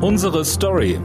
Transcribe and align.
Unsere 0.00 0.44
Story. 0.44 1.00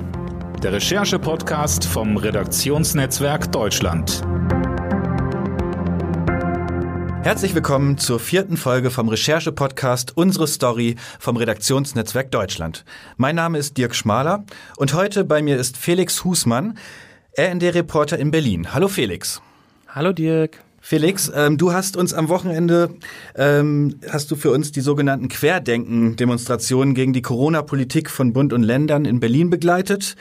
Der 0.62 0.74
Recherche-Podcast 0.74 1.84
vom 1.84 2.16
Redaktionsnetzwerk 2.16 3.52
Deutschland. 3.52 4.22
Herzlich 7.24 7.56
willkommen 7.56 7.98
zur 7.98 8.20
vierten 8.20 8.56
Folge 8.56 8.92
vom 8.92 9.10
Recherche-Podcast 9.10 10.16
Unsere 10.16 10.46
Story 10.46 10.96
vom 11.20 11.38
Redaktionsnetzwerk 11.38 12.30
Deutschland. 12.30 12.86
Mein 13.18 13.36
Name 13.36 13.58
ist 13.58 13.80
Dirk 13.80 13.96
Schmaler 13.96 14.46
und 14.78 14.94
heute 14.94 15.26
bei 15.26 15.42
mir 15.42 15.58
ist 15.58 15.76
Felix 15.76 16.24
Husmann, 16.24 16.78
RND-Reporter 17.36 18.20
in 18.20 18.30
Berlin. 18.30 18.76
Hallo 18.76 18.88
Felix. 18.90 19.42
Hallo 19.88 20.14
Dirk. 20.14 20.60
Felix, 20.86 21.32
ähm, 21.34 21.58
du 21.58 21.72
hast 21.72 21.96
uns 21.96 22.14
am 22.14 22.28
Wochenende, 22.28 22.90
ähm, 23.36 24.02
hast 24.10 24.30
du 24.30 24.36
für 24.36 24.52
uns 24.52 24.74
die 24.74 24.82
sogenannten 24.82 25.30
Querdenken-Demonstrationen 25.30 26.94
gegen 26.94 27.14
die 27.14 27.22
Corona-Politik 27.22 28.10
von 28.10 28.34
Bund 28.34 28.52
und 28.52 28.64
Ländern 28.64 29.06
in 29.06 29.22
Berlin 29.22 29.50
begleitet. 29.50 30.18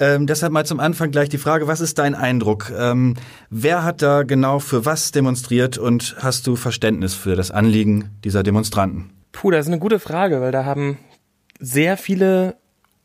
Ähm, 0.00 0.26
deshalb 0.26 0.52
mal 0.52 0.66
zum 0.66 0.80
Anfang 0.80 1.12
gleich 1.12 1.28
die 1.28 1.38
Frage, 1.38 1.68
was 1.68 1.80
ist 1.80 2.00
dein 2.00 2.16
Eindruck? 2.16 2.72
Ähm, 2.76 3.14
wer 3.50 3.84
hat 3.84 4.02
da 4.02 4.24
genau 4.24 4.58
für 4.58 4.84
was 4.84 5.12
demonstriert 5.12 5.78
und 5.78 6.16
hast 6.18 6.44
du 6.48 6.56
Verständnis 6.56 7.14
für 7.14 7.36
das 7.36 7.52
Anliegen 7.52 8.10
dieser 8.24 8.42
Demonstranten? 8.42 9.10
Puh, 9.30 9.52
das 9.52 9.66
ist 9.66 9.68
eine 9.68 9.78
gute 9.78 10.00
Frage, 10.00 10.40
weil 10.40 10.50
da 10.50 10.64
haben 10.64 10.98
sehr 11.60 11.96
viele 11.96 12.56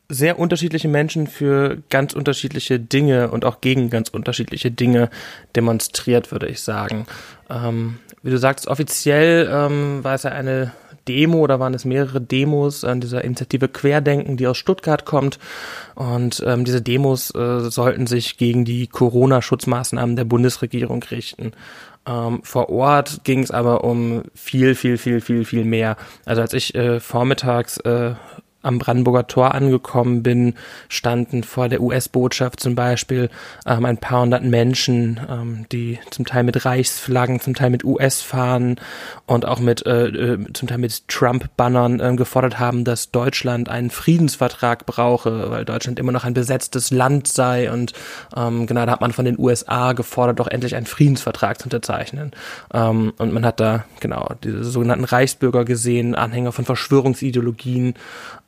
sehr 0.08 0.38
unterschiedliche 0.38 0.88
Menschen 0.88 1.26
für 1.26 1.78
ganz 1.90 2.12
unterschiedliche 2.12 2.78
Dinge 2.78 3.30
und 3.30 3.44
auch 3.44 3.60
gegen 3.60 3.90
ganz 3.90 4.08
unterschiedliche 4.08 4.70
Dinge 4.70 5.10
demonstriert, 5.54 6.30
würde 6.30 6.46
ich 6.46 6.62
sagen. 6.62 7.06
Ähm, 7.50 7.98
wie 8.22 8.30
du 8.30 8.38
sagst, 8.38 8.68
offiziell 8.68 9.48
ähm, 9.52 10.02
war 10.02 10.14
es 10.14 10.22
ja 10.24 10.30
eine 10.30 10.72
Demo 11.08 11.38
oder 11.38 11.60
waren 11.60 11.74
es 11.74 11.84
mehrere 11.84 12.20
Demos 12.20 12.84
an 12.84 13.00
dieser 13.00 13.22
Initiative 13.24 13.68
Querdenken, 13.68 14.36
die 14.36 14.46
aus 14.46 14.58
Stuttgart 14.58 15.04
kommt. 15.04 15.38
Und 15.94 16.42
ähm, 16.44 16.64
diese 16.64 16.82
Demos 16.82 17.34
äh, 17.34 17.70
sollten 17.70 18.06
sich 18.06 18.36
gegen 18.36 18.64
die 18.64 18.86
Corona-Schutzmaßnahmen 18.86 20.16
der 20.16 20.24
Bundesregierung 20.24 21.02
richten. 21.04 21.52
Ähm, 22.06 22.40
vor 22.42 22.68
Ort 22.68 23.24
ging 23.24 23.42
es 23.42 23.50
aber 23.50 23.84
um 23.84 24.22
viel, 24.34 24.74
viel, 24.74 24.98
viel, 24.98 25.20
viel, 25.20 25.44
viel 25.44 25.64
mehr. 25.64 25.96
Also 26.24 26.42
als 26.42 26.52
ich 26.52 26.74
äh, 26.74 27.00
vormittags 27.00 27.78
äh, 27.78 28.14
am 28.62 28.78
Brandenburger 28.78 29.26
Tor 29.26 29.54
angekommen 29.54 30.22
bin, 30.22 30.54
standen 30.88 31.44
vor 31.44 31.68
der 31.68 31.80
US-Botschaft 31.80 32.60
zum 32.60 32.74
Beispiel 32.74 33.30
ähm, 33.64 33.84
ein 33.84 33.98
paar 33.98 34.22
hundert 34.22 34.42
Menschen, 34.42 35.20
ähm, 35.28 35.66
die 35.70 35.98
zum 36.10 36.26
Teil 36.26 36.42
mit 36.42 36.64
Reichsflaggen, 36.64 37.40
zum 37.40 37.54
Teil 37.54 37.70
mit 37.70 37.84
US-Fahnen 37.84 38.80
und 39.26 39.46
auch 39.46 39.60
mit 39.60 39.86
äh, 39.86 40.06
äh, 40.06 40.52
zum 40.52 40.68
Teil 40.68 40.78
mit 40.78 41.06
Trump-Bannern 41.08 42.00
äh, 42.00 42.16
gefordert 42.16 42.58
haben, 42.58 42.84
dass 42.84 43.10
Deutschland 43.10 43.68
einen 43.68 43.90
Friedensvertrag 43.90 44.84
brauche, 44.86 45.50
weil 45.50 45.64
Deutschland 45.64 45.98
immer 45.98 46.12
noch 46.12 46.24
ein 46.24 46.34
besetztes 46.34 46.90
Land 46.90 47.28
sei 47.28 47.70
und 47.70 47.92
ähm, 48.36 48.66
genau 48.66 48.84
da 48.84 48.92
hat 48.92 49.00
man 49.00 49.12
von 49.12 49.24
den 49.24 49.38
USA 49.38 49.92
gefordert, 49.92 50.40
doch 50.40 50.48
endlich 50.48 50.74
einen 50.74 50.86
Friedensvertrag 50.86 51.58
zu 51.58 51.66
unterzeichnen. 51.66 52.32
Ähm, 52.74 53.12
und 53.18 53.32
man 53.32 53.44
hat 53.44 53.60
da 53.60 53.84
genau 54.00 54.28
diese 54.42 54.64
sogenannten 54.64 55.04
Reichsbürger 55.04 55.64
gesehen, 55.64 56.14
Anhänger 56.14 56.52
von 56.52 56.64
Verschwörungsideologien 56.64 57.94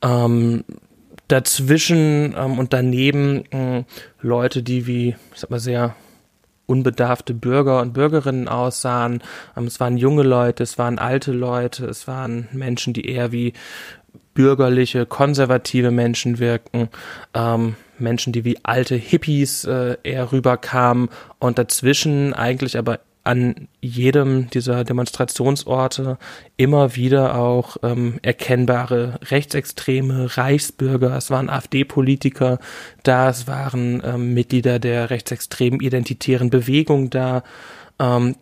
ähm, 0.01 0.63
dazwischen 1.27 2.35
ähm, 2.37 2.59
und 2.59 2.73
daneben 2.73 3.45
äh, 3.51 3.83
Leute, 4.21 4.63
die 4.63 4.87
wie, 4.87 5.15
ich 5.33 5.39
sag 5.39 5.49
mal, 5.49 5.59
sehr 5.59 5.95
unbedarfte 6.65 7.33
Bürger 7.33 7.81
und 7.81 7.93
Bürgerinnen 7.93 8.47
aussahen. 8.47 9.23
Ähm, 9.57 9.65
es 9.65 9.79
waren 9.79 9.97
junge 9.97 10.23
Leute, 10.23 10.63
es 10.63 10.77
waren 10.77 10.99
alte 10.99 11.31
Leute, 11.31 11.85
es 11.85 12.07
waren 12.07 12.47
Menschen, 12.51 12.93
die 12.93 13.09
eher 13.09 13.31
wie 13.31 13.53
bürgerliche, 14.33 15.05
konservative 15.05 15.91
Menschen 15.91 16.39
wirkten. 16.39 16.89
Ähm, 17.33 17.75
Menschen, 17.97 18.31
die 18.33 18.45
wie 18.45 18.57
alte 18.63 18.95
Hippies 18.95 19.65
äh, 19.65 19.97
eher 20.03 20.31
rüberkamen 20.31 21.09
und 21.39 21.57
dazwischen 21.57 22.33
eigentlich 22.33 22.77
aber 22.77 22.99
an 23.23 23.67
jedem 23.81 24.49
dieser 24.49 24.83
Demonstrationsorte 24.83 26.17
immer 26.57 26.95
wieder 26.95 27.35
auch 27.35 27.77
ähm, 27.83 28.19
erkennbare 28.21 29.19
Rechtsextreme, 29.29 30.37
Reichsbürger, 30.37 31.15
es 31.15 31.29
waren 31.29 31.49
AfD-Politiker 31.49 32.59
da, 33.03 33.29
es 33.29 33.47
waren 33.47 34.01
ähm, 34.05 34.33
Mitglieder 34.33 34.79
der 34.79 35.09
rechtsextremen 35.09 35.79
identitären 35.79 36.49
Bewegung 36.49 37.09
da. 37.09 37.43
Ähm, 37.99 38.35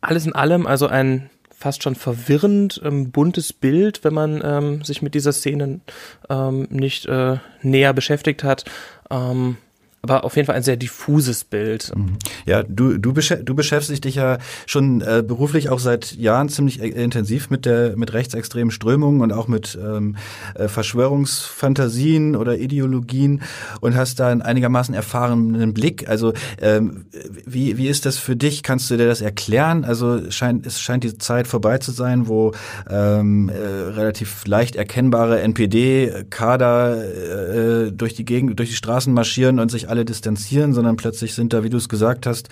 alles 0.00 0.26
in 0.26 0.34
allem 0.34 0.66
also 0.66 0.86
ein 0.86 1.30
fast 1.62 1.82
schon 1.82 1.94
verwirrend 1.94 2.80
ähm, 2.84 3.12
buntes 3.12 3.52
Bild, 3.52 4.02
wenn 4.04 4.14
man 4.14 4.42
ähm, 4.44 4.84
sich 4.84 5.00
mit 5.00 5.14
dieser 5.14 5.32
Szene 5.32 5.80
ähm, 6.28 6.66
nicht 6.70 7.06
äh, 7.06 7.36
näher 7.62 7.92
beschäftigt 7.92 8.42
hat. 8.42 8.64
Ähm, 9.10 9.56
aber 10.02 10.24
auf 10.24 10.34
jeden 10.34 10.46
Fall 10.46 10.56
ein 10.56 10.64
sehr 10.64 10.76
diffuses 10.76 11.44
Bild. 11.44 11.92
Mhm. 11.94 12.16
Ja, 12.44 12.64
du, 12.64 12.98
du, 12.98 13.12
besch 13.12 13.32
du 13.40 13.54
beschäftigst 13.54 14.04
dich 14.04 14.16
ja 14.16 14.38
schon 14.66 15.00
äh, 15.00 15.22
beruflich 15.24 15.68
auch 15.68 15.78
seit 15.78 16.16
Jahren 16.16 16.48
ziemlich 16.48 16.82
äh, 16.82 16.88
intensiv 16.88 17.50
mit 17.50 17.66
der 17.66 17.96
mit 17.96 18.12
rechtsextremen 18.12 18.72
Strömungen 18.72 19.20
und 19.20 19.32
auch 19.32 19.46
mit 19.46 19.78
ähm, 19.80 20.16
äh, 20.56 20.66
Verschwörungsfantasien 20.66 22.34
oder 22.34 22.58
Ideologien 22.58 23.42
und 23.80 23.94
hast 23.94 24.18
da 24.18 24.26
einen 24.26 24.42
einigermaßen 24.42 24.92
erfahrenen 24.92 25.72
Blick. 25.72 26.08
Also 26.08 26.32
ähm, 26.60 27.04
wie, 27.46 27.78
wie 27.78 27.86
ist 27.86 28.04
das 28.04 28.18
für 28.18 28.34
dich? 28.34 28.64
Kannst 28.64 28.90
du 28.90 28.96
dir 28.96 29.06
das 29.06 29.20
erklären? 29.20 29.84
Also 29.84 30.32
scheint, 30.32 30.66
es 30.66 30.80
scheint 30.80 31.04
die 31.04 31.16
Zeit 31.16 31.46
vorbei 31.46 31.78
zu 31.78 31.92
sein, 31.92 32.26
wo 32.26 32.50
ähm, 32.90 33.50
äh, 33.50 33.56
relativ 33.56 34.44
leicht 34.48 34.74
erkennbare 34.74 35.40
NPD-Kader 35.42 37.86
äh, 37.86 37.92
durch 37.92 38.14
die 38.14 38.24
Gegend, 38.24 38.58
durch 38.58 38.70
die 38.70 38.74
Straßen 38.74 39.14
marschieren 39.14 39.60
und 39.60 39.70
sich 39.70 39.91
alle 39.92 40.06
distanzieren, 40.06 40.72
sondern 40.72 40.96
plötzlich 40.96 41.34
sind 41.34 41.52
da, 41.52 41.62
wie 41.62 41.68
du 41.68 41.76
es 41.76 41.90
gesagt 41.90 42.24
hast, 42.26 42.48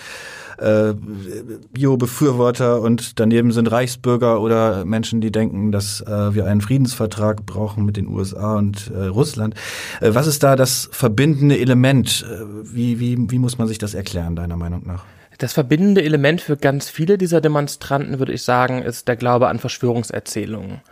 äh, 0.58 0.92
Bio-Befürworter 1.72 2.82
und 2.82 3.18
daneben 3.18 3.50
sind 3.50 3.72
Reichsbürger 3.72 4.42
oder 4.42 4.84
Menschen, 4.84 5.22
die 5.22 5.32
denken, 5.32 5.72
dass 5.72 6.02
äh, 6.02 6.34
wir 6.34 6.44
einen 6.44 6.60
Friedensvertrag 6.60 7.46
brauchen 7.46 7.86
mit 7.86 7.96
den 7.96 8.08
USA 8.08 8.56
und 8.56 8.92
äh, 8.94 9.06
Russland. 9.06 9.54
Äh, 10.02 10.10
was 10.12 10.26
ist 10.26 10.42
da 10.42 10.56
das 10.56 10.90
verbindende 10.92 11.58
Element? 11.58 12.26
Äh, 12.30 12.44
wie, 12.62 13.00
wie, 13.00 13.16
wie 13.30 13.38
muss 13.38 13.56
man 13.56 13.68
sich 13.68 13.78
das 13.78 13.94
erklären, 13.94 14.36
deiner 14.36 14.58
Meinung 14.58 14.86
nach? 14.86 15.04
Das 15.38 15.54
verbindende 15.54 16.02
Element 16.02 16.42
für 16.42 16.58
ganz 16.58 16.90
viele 16.90 17.16
dieser 17.16 17.40
Demonstranten, 17.40 18.18
würde 18.18 18.34
ich 18.34 18.42
sagen, 18.42 18.82
ist 18.82 19.08
der 19.08 19.16
Glaube 19.16 19.48
an 19.48 19.58
Verschwörungserzählungen. 19.58 20.82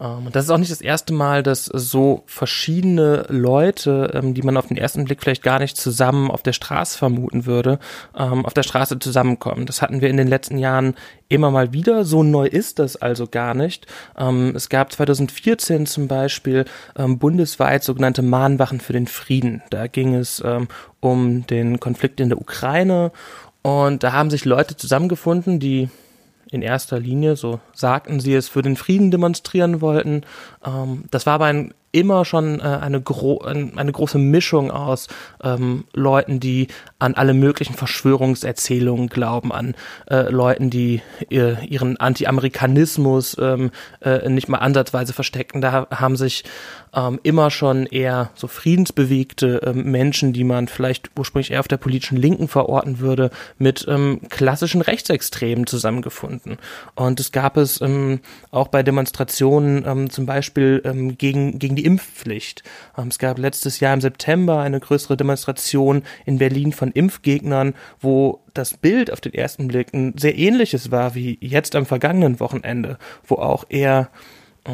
Ähm, 0.00 0.26
und 0.26 0.36
das 0.36 0.44
ist 0.44 0.50
auch 0.50 0.58
nicht 0.58 0.70
das 0.70 0.80
erste 0.80 1.12
Mal, 1.12 1.42
dass 1.42 1.66
so 1.66 2.22
verschiedene 2.26 3.26
Leute, 3.28 4.10
ähm, 4.14 4.34
die 4.34 4.42
man 4.42 4.56
auf 4.56 4.68
den 4.68 4.76
ersten 4.76 5.04
Blick 5.04 5.22
vielleicht 5.22 5.42
gar 5.42 5.58
nicht 5.58 5.76
zusammen 5.76 6.30
auf 6.30 6.42
der 6.42 6.52
Straße 6.52 6.98
vermuten 6.98 7.46
würde, 7.46 7.78
ähm, 8.16 8.44
auf 8.44 8.54
der 8.54 8.62
Straße 8.62 8.98
zusammenkommen. 8.98 9.66
Das 9.66 9.82
hatten 9.82 10.00
wir 10.00 10.10
in 10.10 10.16
den 10.16 10.28
letzten 10.28 10.58
Jahren 10.58 10.94
immer 11.28 11.50
mal 11.50 11.72
wieder. 11.72 12.04
So 12.04 12.22
neu 12.22 12.46
ist 12.46 12.78
das 12.78 12.96
also 12.96 13.26
gar 13.26 13.54
nicht. 13.54 13.86
Es 14.54 14.68
gab 14.68 14.92
2014 14.92 15.86
zum 15.86 16.06
Beispiel 16.06 16.66
bundesweit 16.94 17.82
sogenannte 17.82 18.22
Mahnwachen 18.22 18.78
für 18.78 18.92
den 18.92 19.08
Frieden. 19.08 19.60
Da 19.70 19.88
ging 19.88 20.14
es 20.14 20.40
um 21.00 21.46
den 21.48 21.80
Konflikt 21.80 22.20
in 22.20 22.28
der 22.28 22.40
Ukraine 22.40 23.10
und 23.62 24.04
da 24.04 24.12
haben 24.12 24.30
sich 24.30 24.44
Leute 24.44 24.76
zusammengefunden, 24.76 25.58
die 25.58 25.88
in 26.50 26.62
erster 26.62 26.98
Linie, 27.00 27.36
so 27.36 27.60
sagten 27.74 28.20
sie 28.20 28.34
es, 28.34 28.48
für 28.48 28.62
den 28.62 28.76
Frieden 28.76 29.10
demonstrieren 29.10 29.80
wollten. 29.80 30.22
Ähm, 30.64 31.04
das 31.10 31.26
war 31.26 31.34
aber 31.34 31.46
ein 31.46 31.74
immer 31.92 32.24
schon 32.24 32.60
äh, 32.60 32.62
eine, 32.62 33.00
gro 33.00 33.38
eine 33.38 33.92
große 33.92 34.18
Mischung 34.18 34.70
aus 34.70 35.08
ähm, 35.42 35.84
Leuten, 35.92 36.40
die 36.40 36.68
an 36.98 37.14
alle 37.14 37.34
möglichen 37.34 37.74
Verschwörungserzählungen 37.74 39.08
glauben, 39.08 39.52
an 39.52 39.74
äh, 40.10 40.30
Leuten, 40.30 40.70
die 40.70 41.02
ihr, 41.28 41.58
ihren 41.62 41.96
Anti-Amerikanismus 41.96 43.36
ähm, 43.40 43.70
äh, 44.00 44.28
nicht 44.28 44.48
mal 44.48 44.58
ansatzweise 44.58 45.12
verstecken. 45.12 45.60
Da 45.60 45.86
haben 45.90 46.16
sich 46.16 46.44
ähm, 46.96 47.20
immer 47.22 47.50
schon 47.50 47.86
eher 47.86 48.30
so 48.34 48.48
friedensbewegte 48.48 49.60
ähm, 49.64 49.90
Menschen, 49.90 50.32
die 50.32 50.44
man 50.44 50.68
vielleicht 50.68 51.10
ursprünglich 51.16 51.50
eher 51.50 51.60
auf 51.60 51.68
der 51.68 51.76
politischen 51.76 52.16
Linken 52.16 52.48
verorten 52.48 52.98
würde, 52.98 53.30
mit 53.58 53.86
ähm, 53.88 54.20
klassischen 54.30 54.80
Rechtsextremen 54.80 55.66
zusammengefunden. 55.66 56.56
Und 56.94 57.20
es 57.20 57.32
gab 57.32 57.56
es 57.56 57.80
ähm, 57.80 58.20
auch 58.50 58.68
bei 58.68 58.82
Demonstrationen 58.82 59.84
ähm, 59.86 60.10
zum 60.10 60.26
Beispiel 60.26 60.80
ähm, 60.84 61.18
gegen, 61.18 61.58
gegen 61.58 61.75
die 61.76 61.84
Impfpflicht. 61.84 62.62
Ähm, 62.96 63.08
es 63.08 63.18
gab 63.18 63.38
letztes 63.38 63.80
Jahr 63.80 63.94
im 63.94 64.00
September 64.00 64.60
eine 64.60 64.80
größere 64.80 65.16
Demonstration 65.16 66.02
in 66.24 66.38
Berlin 66.38 66.72
von 66.72 66.90
Impfgegnern, 66.90 67.74
wo 68.00 68.42
das 68.54 68.76
Bild 68.76 69.12
auf 69.12 69.20
den 69.20 69.34
ersten 69.34 69.68
Blick 69.68 69.92
ein 69.94 70.14
sehr 70.16 70.36
ähnliches 70.36 70.90
war 70.90 71.14
wie 71.14 71.38
jetzt 71.40 71.76
am 71.76 71.86
vergangenen 71.86 72.40
Wochenende, 72.40 72.98
wo 73.24 73.36
auch 73.36 73.64
eher 73.68 74.10
äh, 74.64 74.72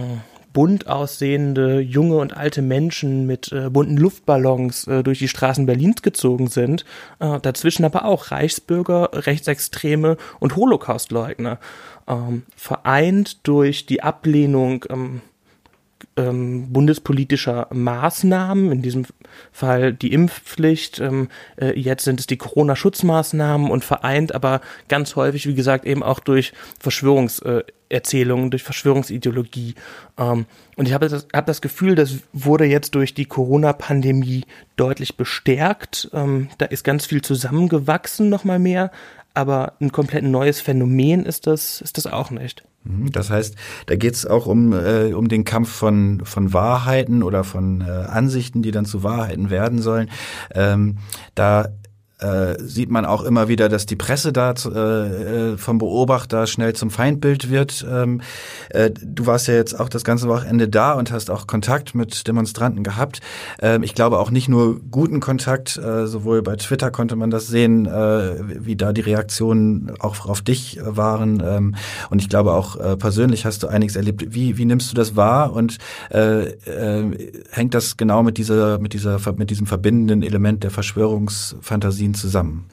bunt 0.53 0.87
aussehende 0.87 1.81
junge 1.81 2.17
und 2.17 2.37
alte 2.37 2.63
Menschen 2.63 3.27
mit 3.27 3.53
äh, 3.53 3.71
bunten 3.71 3.97
Luftballons 3.97 4.87
äh, 4.87 5.03
durch 5.03 5.19
die 5.19 5.29
Straßen 5.29 5.67
Berlins 5.67 6.03
gezogen 6.03 6.49
sind, 6.49 6.85
äh, 7.21 7.41
dazwischen 7.41 7.85
aber 7.85 8.05
auch 8.05 8.31
Reichsbürger, 8.31 9.11
Rechtsextreme 9.13 10.17
und 10.41 10.57
Holocaustleugner, 10.57 11.59
ähm, 12.07 12.43
vereint 12.57 13.47
durch 13.47 13.87
die 13.87 14.03
Ablehnung 14.03 14.85
ähm, 14.91 15.23
ähm, 16.17 16.73
bundespolitischer 16.73 17.69
Maßnahmen, 17.73 18.73
in 18.73 18.83
diesem 18.83 19.07
Fall 19.53 19.93
die 19.93 20.13
Impfpflicht, 20.13 21.01
ähm, 21.01 21.29
äh, 21.57 21.79
jetzt 21.79 22.05
sind 22.05 22.21
es 22.21 22.27
die 22.27 22.37
Corona-Schutzmaßnahmen 22.37 23.71
und 23.71 23.85
vereint 23.85 24.35
aber 24.35 24.61
ganz 24.89 25.17
häufig, 25.17 25.47
wie 25.47 25.55
gesagt, 25.55 25.85
eben 25.85 26.03
auch 26.03 26.21
durch 26.21 26.53
Verschwörungserzählungen, 26.81 28.51
durch 28.51 28.63
Verschwörungsideologie. 28.63 29.75
Ähm, 30.19 30.47
und 30.77 30.87
ich 30.87 30.95
habe 30.95 31.09
das, 31.09 31.27
hab 31.33 31.47
das 31.47 31.61
Gefühl, 31.61 31.95
das 31.95 32.19
wurde 32.33 32.65
jetzt 32.65 32.95
durch 32.95 33.15
die 33.15 33.27
Corona-Pandemie 33.27 34.45
deutlich 34.77 35.17
bestärkt. 35.17 36.11
Ähm, 36.13 36.49
da 36.59 36.67
ist 36.67 36.85
ganz 36.85 37.07
viel 37.07 37.23
zusammengewachsen, 37.23 38.29
nochmal 38.29 38.59
mehr, 38.59 38.91
aber 39.35 39.75
ein 39.81 39.93
komplett 39.93 40.25
neues 40.25 40.61
Phänomen 40.61 41.25
ist 41.25 41.47
das, 41.47 41.81
ist 41.81 41.97
das 41.97 42.07
auch 42.07 42.31
nicht. 42.31 42.65
Mhm, 42.85 43.13
das 43.13 43.31
heißt, 43.31 43.57
da 43.87 43.97
geht 43.97 44.15
es 44.15 44.27
auch 44.27 44.47
um, 44.47 44.73
äh, 44.73 45.13
um 45.13 45.29
den 45.29 45.45
Kampf 45.45 45.71
von, 45.71 46.23
von 46.25 46.53
Wahrheiten 46.53 47.23
oder 47.23 47.45
von 47.45 47.81
äh, 47.81 47.85
Ansichten, 47.85 48.63
die 48.63 48.71
dann 48.71 48.85
zu 48.85 49.03
Wahrheiten 49.03 49.51
werden 49.51 49.81
sollen. 49.81 50.11
Ähm, 50.55 50.99
da 51.35 51.69
äh, 52.23 52.57
sieht 52.61 52.91
man 52.91 53.05
auch 53.05 53.23
immer 53.23 53.49
wieder, 53.49 53.69
dass 53.69 53.87
die 53.87 53.97
Presse 53.97 54.33
da 54.33 54.53
äh, 54.53 55.57
vom 55.57 55.79
Beobachter 55.79 56.47
schnell 56.47 56.73
zum 56.75 56.91
Feindbild 56.91 57.51
wird. 57.51 57.85
Ähm, 57.91 58.21
äh, 58.71 58.91
du 58.91 59.27
warst 59.27 59.49
ja 59.49 59.55
jetzt 59.55 59.79
auch 59.79 59.89
das 59.89 60.05
ganze 60.05 60.29
Wochenende 60.29 60.69
da 60.69 60.93
und 60.93 61.11
hast 61.11 61.31
auch 61.31 61.47
Kontakt 61.47 61.95
mit 61.95 62.27
Demonstranten 62.27 62.85
gehabt. 62.85 63.21
Ähm, 63.61 63.83
ich 63.83 63.95
glaube 63.95 64.19
auch 64.19 64.31
nicht 64.31 64.49
nur 64.49 64.81
guten 64.91 65.21
Kontakt, 65.21 65.77
äh, 65.77 66.07
sowohl 66.07 66.43
bei 66.43 66.57
Twitter 66.57 66.91
konnte 66.91 67.17
man 67.17 67.31
das 67.31 67.49
sehen, 67.49 67.87
äh, 67.87 68.35
wie 68.65 68.77
da 68.77 68.93
die 68.93 69.01
Reaktionen 69.01 69.93
auch 69.99 70.27
auf 70.27 70.43
dich 70.43 70.79
waren. 70.83 71.43
Ähm, 71.45 71.75
und 72.11 72.21
ich 72.21 72.29
glaube 72.29 72.53
auch 72.53 72.77
äh, 72.77 72.97
persönlich 72.97 73.45
hast 73.45 73.63
du 73.63 73.69
einiges 73.69 73.97
erlebt. 73.97 74.35
Wie, 74.35 74.59
wie 74.59 74.65
nimmst 74.65 74.91
du 74.91 74.95
das 74.95 75.17
wahr 75.17 75.53
und 75.53 75.79
äh, 76.11 76.51
äh, 76.51 77.43
hängt 77.51 77.75
das 77.75 77.97
genau 77.97 78.23
mit 78.23 78.39
dieser, 78.39 78.79
mit 78.79 78.93
dieser, 78.93 79.19
mit 79.37 79.51
diesem 79.51 79.67
verbindenden 79.67 80.23
Element 80.23 80.63
der 80.63 80.71
Verschwörungsfantasien 80.71 82.12
Ihnen 82.13 82.15
zusammen? 82.15 82.67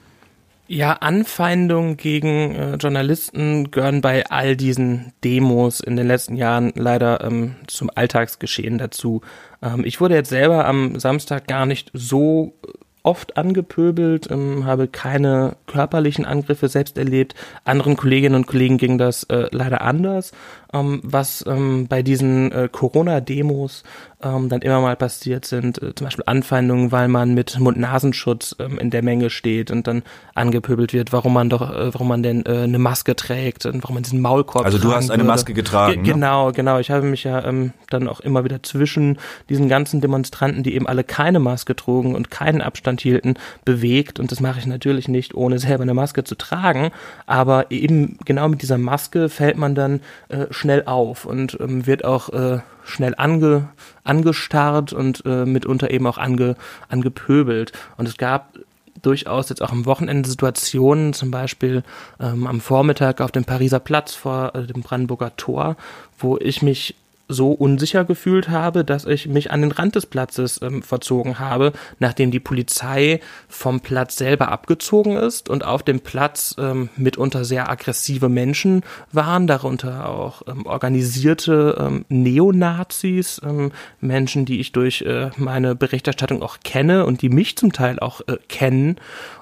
Ja, 0.68 0.94
Anfeindungen 0.94 1.97
gegen 1.97 2.53
äh, 2.53 2.75
Journalisten 2.75 3.71
gehören 3.71 4.01
bei 4.01 4.30
all 4.30 4.56
diesen 4.56 5.13
Demos 5.24 5.80
in 5.80 5.95
den 5.95 6.06
letzten 6.06 6.36
Jahren 6.36 6.71
leider 6.75 7.24
ähm, 7.24 7.56
zum 7.65 7.89
Alltagsgeschehen 7.94 8.77
dazu. 8.77 9.21
Ähm, 9.63 9.83
ich 9.83 10.00
wurde 10.00 10.13
jetzt 10.13 10.30
selber 10.30 10.65
am 10.65 11.00
Samstag 11.00 11.47
gar 11.47 11.65
nicht 11.65 11.89
so 11.95 12.53
oft 13.01 13.38
angepöbelt, 13.38 14.30
ähm, 14.30 14.65
habe 14.65 14.88
keine 14.88 15.56
körperlichen 15.65 16.25
Angriffe 16.25 16.68
selbst 16.68 17.00
erlebt. 17.00 17.33
Anderen 17.63 17.97
Kolleginnen 17.97 18.35
und 18.35 18.45
Kollegen 18.45 18.77
ging 18.77 19.00
das 19.00 19.24
äh, 19.24 19.47
leider 19.50 19.81
anders. 19.81 20.33
Ähm, 20.71 21.01
was 21.04 21.44
ähm, 21.48 21.88
bei 21.88 22.04
diesen 22.04 22.51
äh, 22.51 22.69
Corona-Demos 22.71 23.83
ähm, 24.21 24.50
dann 24.50 24.62
immer 24.62 24.81
mal 24.81 24.95
passiert 24.95 25.45
sind, 25.45 25.81
äh, 25.81 25.95
zum 25.95 26.06
Beispiel 26.06 26.25
Anfeindungen, 26.27 26.92
weil 26.92 27.07
man 27.07 27.33
mit 27.33 27.57
Mund-Nasenschutz 27.60 28.56
ähm, 28.60 28.77
in 28.77 28.89
der 28.89 29.01
Menge 29.01 29.30
steht 29.30 29.71
und 29.71 29.88
dann 29.88 30.04
angepöbelt 30.36 30.94
wird, 30.94 31.13
warum 31.13 31.33
man 31.33 31.50
doch, 31.50 31.74
äh, 31.74 31.94
warum 31.94 32.10
man 32.10 32.21
denn 32.21 32.45
äh, 32.45 32.63
eine 32.63 32.80
Maske 32.80 33.16
trägt 33.16 33.66
und 33.66 33.81
warum 33.83 33.95
man 33.95 34.04
diesen 34.04 34.21
Maulkorb 34.21 34.66
Also 34.66 34.77
du 34.77 34.92
hast 34.92 35.10
eine 35.10 35.24
würde. 35.24 35.27
Maske 35.31 35.54
getragen. 35.54 36.04
Ge 36.04 36.13
genau, 36.13 36.51
genau. 36.51 36.80
Ich 36.80 36.92
habe 36.92 37.06
mich 37.06 37.24
ja 37.24 37.44
ähm, 37.45 37.71
dann 37.89 38.07
auch 38.07 38.19
immer 38.19 38.44
wieder 38.44 38.62
zwischen 38.62 39.18
diesen 39.50 39.69
ganzen 39.69 40.01
Demonstranten, 40.01 40.63
die 40.63 40.75
eben 40.75 40.86
alle 40.86 41.04
keine 41.04 41.39
Maske 41.39 41.75
trugen 41.75 42.13
und 42.13 42.30
keinen 42.30 42.62
Abstand 42.62 43.01
hielten, 43.01 43.36
bewegt 43.63 44.19
und 44.19 44.31
das 44.31 44.39
mache 44.42 44.60
ich 44.60 44.68
natürlich 44.68 45.07
nicht, 45.07 45.33
ohne 45.33 45.60
selber 45.60 45.83
eine 45.83 45.94
Maske 45.94 46.24
zu 46.25 46.36
tragen, 46.36 46.92
aber 47.25 47.71
eben 47.71 48.18
genau 48.25 48.50
mit 48.50 48.62
dieser 48.62 48.77
Maske 48.77 49.30
fällt 49.30 49.57
man 49.57 49.75
dann 49.75 50.01
äh, 50.27 50.45
schnell 50.59 50.83
auf 50.85 51.25
und 51.25 51.57
ähm, 51.59 51.88
wird 51.88 52.03
auch 52.03 52.29
äh, 52.29 52.59
schnell 52.83 53.15
ange, 53.17 53.69
angestarrt 54.03 54.91
und 54.91 55.23
äh, 55.25 55.45
mitunter 55.45 55.89
eben 55.89 56.06
auch 56.06 56.17
ange, 56.17 56.56
angepöbelt. 56.89 57.71
Und 57.97 58.07
es 58.07 58.17
gab 58.17 58.57
durchaus 59.01 59.47
jetzt 59.47 59.61
auch 59.61 59.71
am 59.71 59.85
Wochenende 59.85 60.29
Situationen, 60.29 61.13
zum 61.13 61.31
Beispiel 61.31 61.83
ähm, 62.19 62.45
am 62.45 62.59
Vormittag 62.59 63.21
auf 63.21 63.31
dem 63.31 63.45
Pariser 63.45 63.79
Platz 63.79 64.13
vor 64.13 64.53
äh, 64.53 64.67
dem 64.67 64.81
Brandenburger 64.81 65.35
Tor, 65.38 65.77
wo 66.17 66.38
ich 66.38 66.61
mich 66.61 66.95
so 67.29 67.51
unsicher 67.51 68.03
gefühlt 68.03 68.49
habe, 68.49 68.83
dass 68.83 69.05
ich 69.05 69.27
mich 69.27 69.51
an 69.51 69.61
den 69.61 69.71
Rand 69.71 69.95
des 69.95 70.07
Platzes 70.07 70.61
ähm, 70.61 70.81
verzogen 70.81 71.39
habe, 71.39 71.71
nachdem 71.99 72.31
die 72.31 72.39
Polizei 72.39 73.21
vom 73.47 73.79
Platz 73.79 74.17
selber 74.17 74.51
abgezogen 74.51 75.15
ist 75.15 75.47
und 75.47 75.63
auf 75.63 75.83
dem 75.83 76.01
Platz 76.01 76.55
ähm, 76.57 76.89
mitunter 76.97 77.45
sehr 77.45 77.69
aggressive 77.69 78.27
Menschen 78.27 78.81
waren, 79.11 79.45
darunter 79.47 80.09
auch 80.09 80.41
ähm, 80.47 80.65
organisierte 80.65 81.77
ähm, 81.79 82.05
Neonazis, 82.09 83.39
ähm, 83.45 83.71
Menschen, 84.01 84.45
die 84.45 84.59
ich 84.59 84.71
durch 84.71 85.03
äh, 85.03 85.29
meine 85.37 85.75
Berichterstattung 85.75 86.41
auch 86.41 86.57
kenne 86.63 87.05
und 87.05 87.21
die 87.21 87.29
mich 87.29 87.55
zum 87.55 87.71
Teil 87.71 87.99
auch 87.99 88.21
äh, 88.21 88.37
kennen 88.47 88.97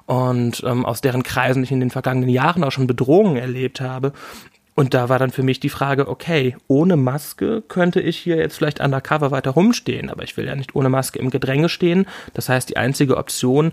und 0.08 0.64
ähm, 0.66 0.86
aus 0.86 1.02
deren 1.02 1.22
Kreisen 1.22 1.64
ich 1.64 1.72
in 1.72 1.82
den 1.82 1.92
vergangenen 1.92 2.30
Jahren 2.30 2.64
auch 2.64 2.72
schon 2.72 2.88
Bedrohungen 2.88 3.36
erlebt 3.36 3.82
habe. 3.82 4.14
Und 4.78 4.94
da 4.94 5.10
war 5.10 5.18
dann 5.18 5.32
für 5.32 5.42
mich 5.42 5.60
die 5.60 5.70
Frage, 5.70 6.08
okay, 6.08 6.56
ohne 6.68 6.98
Maske 6.98 7.64
könnte 7.68 8.00
ich 8.00 8.16
hier 8.16 8.36
jetzt 8.36 8.58
vielleicht 8.58 8.80
undercover 8.80 9.32
weiter 9.32 9.50
rumstehen, 9.50 10.12
aber 10.12 10.22
ich 10.22 10.38
will 10.38 10.46
ja 10.46 10.56
nicht 10.56 10.76
ohne 10.76 10.88
Maske 10.88 11.18
im 11.18 11.32
Gedränge 11.32 11.68
stehen. 11.68 12.06
Das 12.36 12.48
heißt, 12.48 12.70
die 12.70 12.78
einzige 12.78 13.18
Option 13.18 13.72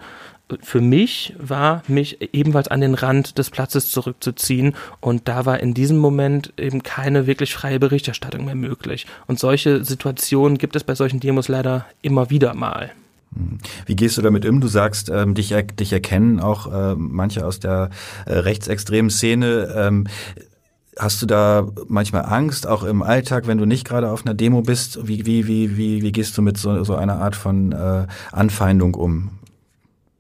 für 0.63 0.81
mich 0.81 1.35
war, 1.39 1.83
mich 1.89 2.33
ebenfalls 2.33 2.69
an 2.69 2.81
den 2.81 2.95
Rand 2.95 3.37
des 3.37 3.51
Platzes 3.51 3.91
zurückzuziehen. 3.91 4.75
Und 5.01 5.29
da 5.29 5.45
war 5.45 5.61
in 5.61 5.75
diesem 5.75 5.99
Moment 5.99 6.55
eben 6.57 6.83
keine 6.83 7.27
wirklich 7.27 7.53
freie 7.53 7.79
Berichterstattung 7.79 8.47
mehr 8.47 8.55
möglich. 8.55 9.07
Und 9.27 9.39
solche 9.39 9.85
Situationen 9.85 10.57
gibt 10.57 10.75
es 10.75 10.85
bei 10.85 10.95
solchen 10.95 11.21
Demos 11.21 11.49
leider 11.49 11.85
immer 12.01 12.31
wieder 12.31 12.55
mal. 12.55 12.93
Wie 13.85 13.97
gehst 13.97 14.17
du 14.17 14.23
damit 14.23 14.47
um? 14.47 14.63
Du 14.63 14.69
sagst, 14.69 15.11
ähm, 15.11 15.35
dich, 15.35 15.55
dich 15.79 15.93
erkennen 15.93 16.41
auch 16.41 16.73
äh, 16.73 16.95
manche 16.97 17.45
aus 17.45 17.61
der 17.61 17.91
äh, 18.25 18.33
rechtsextremen 18.33 19.11
Szene. 19.11 19.71
Ähm, 19.77 20.07
Hast 20.99 21.21
du 21.23 21.27
da 21.27 21.67
manchmal 21.89 22.25
Angst, 22.25 22.67
auch 22.67 22.85
im 22.85 23.03
Alltag, 23.03 23.47
wenn 23.47 23.59
du 23.59 23.65
nicht 23.65 23.87
gerade 23.87 24.11
auf 24.11 24.25
einer 24.25 24.35
Demo 24.35 24.63
bist? 24.63 25.07
Wie, 25.07 25.27
wie, 25.27 25.47
wie, 25.47 25.77
wie, 25.77 26.03
wie 26.03 26.13
gehst 26.13 26.39
du 26.39 26.43
mit 26.43 26.57
so, 26.57 26.85
so 26.85 26.95
einer 26.95 27.21
Art 27.21 27.35
von 27.35 27.73
äh, 27.73 28.07
Anfeindung 28.31 28.95
um 28.95 29.31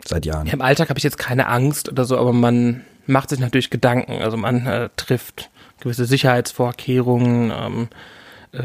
seit 0.04 0.26
Jahren? 0.26 0.46
Ja, 0.46 0.52
Im 0.52 0.62
Alltag 0.62 0.88
habe 0.88 0.98
ich 0.98 1.04
jetzt 1.04 1.18
keine 1.18 1.46
Angst 1.46 1.88
oder 1.88 2.04
so, 2.04 2.18
aber 2.18 2.32
man 2.32 2.82
macht 3.06 3.30
sich 3.30 3.38
natürlich 3.38 3.70
Gedanken. 3.70 4.22
Also 4.22 4.36
man 4.36 4.66
äh, 4.66 4.88
trifft 4.96 5.50
gewisse 5.80 6.06
Sicherheitsvorkehrungen, 6.06 7.52
ähm, 7.56 7.88
äh, 8.52 8.60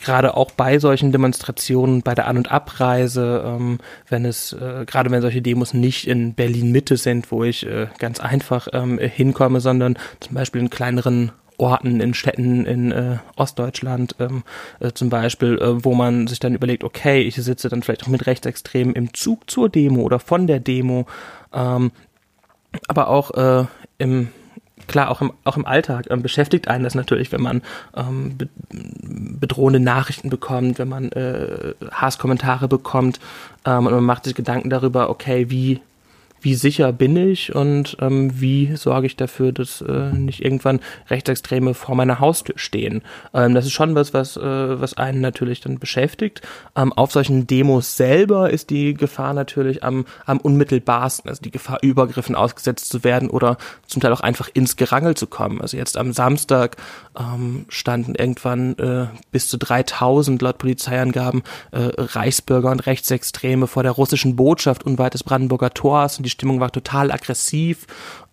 gerade 0.00 0.36
auch 0.36 0.50
bei 0.50 0.78
solchen 0.78 1.12
Demonstrationen, 1.12 2.02
bei 2.02 2.14
der 2.14 2.26
An- 2.26 2.38
und 2.38 2.50
Abreise, 2.50 3.42
ähm, 3.44 3.78
wenn 4.08 4.24
es, 4.24 4.52
äh, 4.52 4.84
gerade 4.86 5.10
wenn 5.10 5.22
solche 5.22 5.42
Demos 5.42 5.74
nicht 5.74 6.06
in 6.06 6.34
Berlin 6.34 6.72
Mitte 6.72 6.96
sind, 6.96 7.30
wo 7.30 7.44
ich 7.44 7.66
äh, 7.66 7.88
ganz 7.98 8.20
einfach 8.20 8.68
ähm, 8.72 8.98
hinkomme, 8.98 9.60
sondern 9.60 9.98
zum 10.20 10.34
Beispiel 10.34 10.60
in 10.60 10.70
kleineren 10.70 11.32
Orten, 11.58 12.00
in 12.00 12.14
Städten 12.14 12.64
in 12.64 12.92
äh, 12.92 13.18
Ostdeutschland 13.36 14.14
ähm, 14.20 14.44
äh, 14.78 14.92
zum 14.92 15.10
Beispiel, 15.10 15.58
äh, 15.58 15.84
wo 15.84 15.94
man 15.94 16.28
sich 16.28 16.38
dann 16.38 16.54
überlegt, 16.54 16.84
okay, 16.84 17.20
ich 17.22 17.34
sitze 17.34 17.68
dann 17.68 17.82
vielleicht 17.82 18.04
auch 18.04 18.08
mit 18.08 18.26
Rechtsextremen 18.26 18.94
im 18.94 19.12
Zug 19.12 19.50
zur 19.50 19.68
Demo 19.68 20.02
oder 20.02 20.20
von 20.20 20.46
der 20.46 20.60
Demo, 20.60 21.06
ähm, 21.52 21.90
aber 22.86 23.08
auch 23.08 23.32
äh, 23.32 23.66
im 23.98 24.28
klar, 24.86 25.10
auch 25.10 25.20
im, 25.20 25.32
auch 25.44 25.56
im 25.56 25.66
Alltag 25.66 26.06
ähm, 26.10 26.22
beschäftigt 26.22 26.68
einen 26.68 26.84
das 26.84 26.94
natürlich, 26.94 27.32
wenn 27.32 27.42
man 27.42 27.62
ähm, 27.96 28.36
be 28.36 28.48
bedrohende 29.40 29.80
Nachrichten 29.80 30.30
bekommt, 30.30 30.78
wenn 30.78 30.88
man 30.88 31.10
äh, 31.12 31.74
Hasskommentare 31.90 32.68
bekommt 32.68 33.20
ähm, 33.64 33.86
und 33.86 33.92
man 33.92 34.04
macht 34.04 34.24
sich 34.24 34.34
Gedanken 34.34 34.68
darüber, 34.68 35.10
okay, 35.10 35.48
wie 35.48 35.80
wie 36.40 36.54
sicher 36.54 36.92
bin 36.92 37.16
ich 37.16 37.54
und 37.54 37.96
ähm, 38.00 38.40
wie 38.40 38.76
sorge 38.76 39.06
ich 39.06 39.16
dafür, 39.16 39.52
dass 39.52 39.80
äh, 39.80 40.12
nicht 40.12 40.44
irgendwann 40.44 40.80
Rechtsextreme 41.08 41.74
vor 41.74 41.94
meiner 41.94 42.20
Haustür 42.20 42.58
stehen. 42.58 43.02
Ähm, 43.34 43.54
das 43.54 43.66
ist 43.66 43.72
schon 43.72 43.94
was, 43.94 44.14
was, 44.14 44.36
äh, 44.36 44.40
was 44.80 44.94
einen 44.94 45.20
natürlich 45.20 45.60
dann 45.60 45.78
beschäftigt. 45.78 46.42
Ähm, 46.76 46.92
auf 46.92 47.12
solchen 47.12 47.46
Demos 47.46 47.96
selber 47.96 48.50
ist 48.50 48.70
die 48.70 48.94
Gefahr 48.94 49.34
natürlich 49.34 49.82
am, 49.82 50.04
am 50.26 50.38
unmittelbarsten, 50.38 51.28
also 51.28 51.42
die 51.42 51.50
Gefahr, 51.50 51.78
Übergriffen 51.82 52.34
ausgesetzt 52.34 52.90
zu 52.90 53.04
werden 53.04 53.30
oder 53.30 53.56
zum 53.86 54.00
Teil 54.00 54.12
auch 54.12 54.20
einfach 54.20 54.48
ins 54.52 54.76
Gerangel 54.76 55.16
zu 55.16 55.26
kommen. 55.26 55.60
Also 55.60 55.76
jetzt 55.76 55.96
am 55.96 56.12
Samstag 56.12 56.76
ähm, 57.18 57.64
standen 57.68 58.14
irgendwann 58.14 58.78
äh, 58.78 59.06
bis 59.32 59.48
zu 59.48 59.58
3000 59.58 60.40
laut 60.40 60.58
Polizeiangaben 60.58 61.42
äh, 61.72 61.88
Reichsbürger 61.96 62.70
und 62.70 62.86
Rechtsextreme 62.86 63.66
vor 63.66 63.82
der 63.82 63.92
russischen 63.92 64.36
Botschaft 64.36 64.84
unweit 64.84 65.14
des 65.14 65.24
Brandenburger 65.24 65.70
Tors 65.70 66.18
und 66.18 66.27
die 66.28 66.32
Stimmung 66.32 66.60
war 66.60 66.70
total 66.70 67.10
aggressiv. 67.10 67.86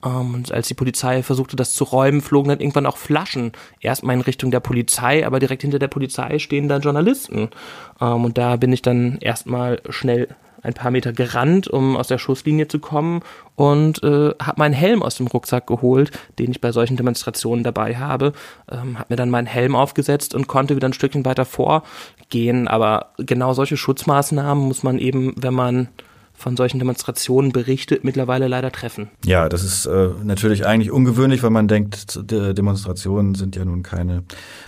Ähm, 0.04 0.34
und 0.34 0.52
als 0.52 0.68
die 0.68 0.74
Polizei 0.74 1.24
versuchte, 1.24 1.56
das 1.56 1.74
zu 1.74 1.86
räumen, 1.86 2.22
flogen 2.22 2.50
dann 2.50 2.60
irgendwann 2.60 2.86
auch 2.86 2.98
Flaschen. 2.98 3.54
Erstmal 3.80 4.16
in 4.16 4.22
Richtung 4.22 4.52
der 4.52 4.60
Polizei, 4.60 5.26
aber 5.26 5.40
direkt 5.40 5.62
hinter 5.62 5.80
der 5.80 5.88
Polizei 5.88 6.40
stehen 6.40 6.68
dann 6.68 6.82
Journalisten. 6.82 7.50
Ähm, 8.02 8.26
und 8.26 8.38
da 8.38 8.58
bin 8.58 8.74
ich 8.74 8.82
dann 8.82 9.18
erstmal 9.22 9.82
schnell 9.90 10.28
ein 10.62 10.74
paar 10.74 10.92
Meter 10.92 11.14
gerannt, 11.14 11.68
um 11.68 11.96
aus 11.96 12.08
der 12.08 12.18
Schusslinie 12.18 12.68
zu 12.68 12.80
kommen 12.80 13.22
und 13.56 14.04
äh, 14.04 14.32
habe 14.42 14.58
meinen 14.58 14.74
Helm 14.74 15.04
aus 15.04 15.16
dem 15.16 15.28
Rucksack 15.28 15.68
geholt, 15.68 16.12
den 16.40 16.50
ich 16.52 16.60
bei 16.60 16.72
solchen 16.72 16.98
Demonstrationen 16.98 17.64
dabei 17.64 17.98
habe, 17.98 18.34
ähm, 18.70 18.98
habe 18.98 19.08
mir 19.10 19.16
dann 19.16 19.30
meinen 19.30 19.46
Helm 19.46 19.76
aufgesetzt 19.76 20.34
und 20.34 20.48
konnte 20.48 20.76
wieder 20.76 20.90
ein 20.90 20.94
Stückchen 20.94 21.24
weiter 21.24 21.46
vorgehen. 21.46 22.68
Aber 22.68 23.12
genau 23.18 23.54
solche 23.54 23.78
Schutzmaßnahmen 23.78 24.68
muss 24.68 24.82
man 24.82 24.98
eben, 24.98 25.36
wenn 25.38 25.54
man 25.54 25.88
von 26.36 26.58
solchen 26.58 26.80
Demonstrationen 26.80 27.52
berichtet, 27.52 28.04
mittlerweile 28.04 28.48
leider 28.48 28.72
treffen. 28.72 29.10
Ja, 29.26 29.50
das 29.50 29.64
ist 29.64 29.86
äh, 29.86 30.10
natürlich 30.24 30.66
eigentlich 30.66 30.92
ungewöhnlich, 30.92 31.42
weil 31.44 31.50
man 31.50 31.68
denkt, 31.68 32.20
Demonstrationen 32.30 33.36
sind 33.36 33.56
ja 33.56 33.66
nun 33.66 33.84
keine 33.84 34.24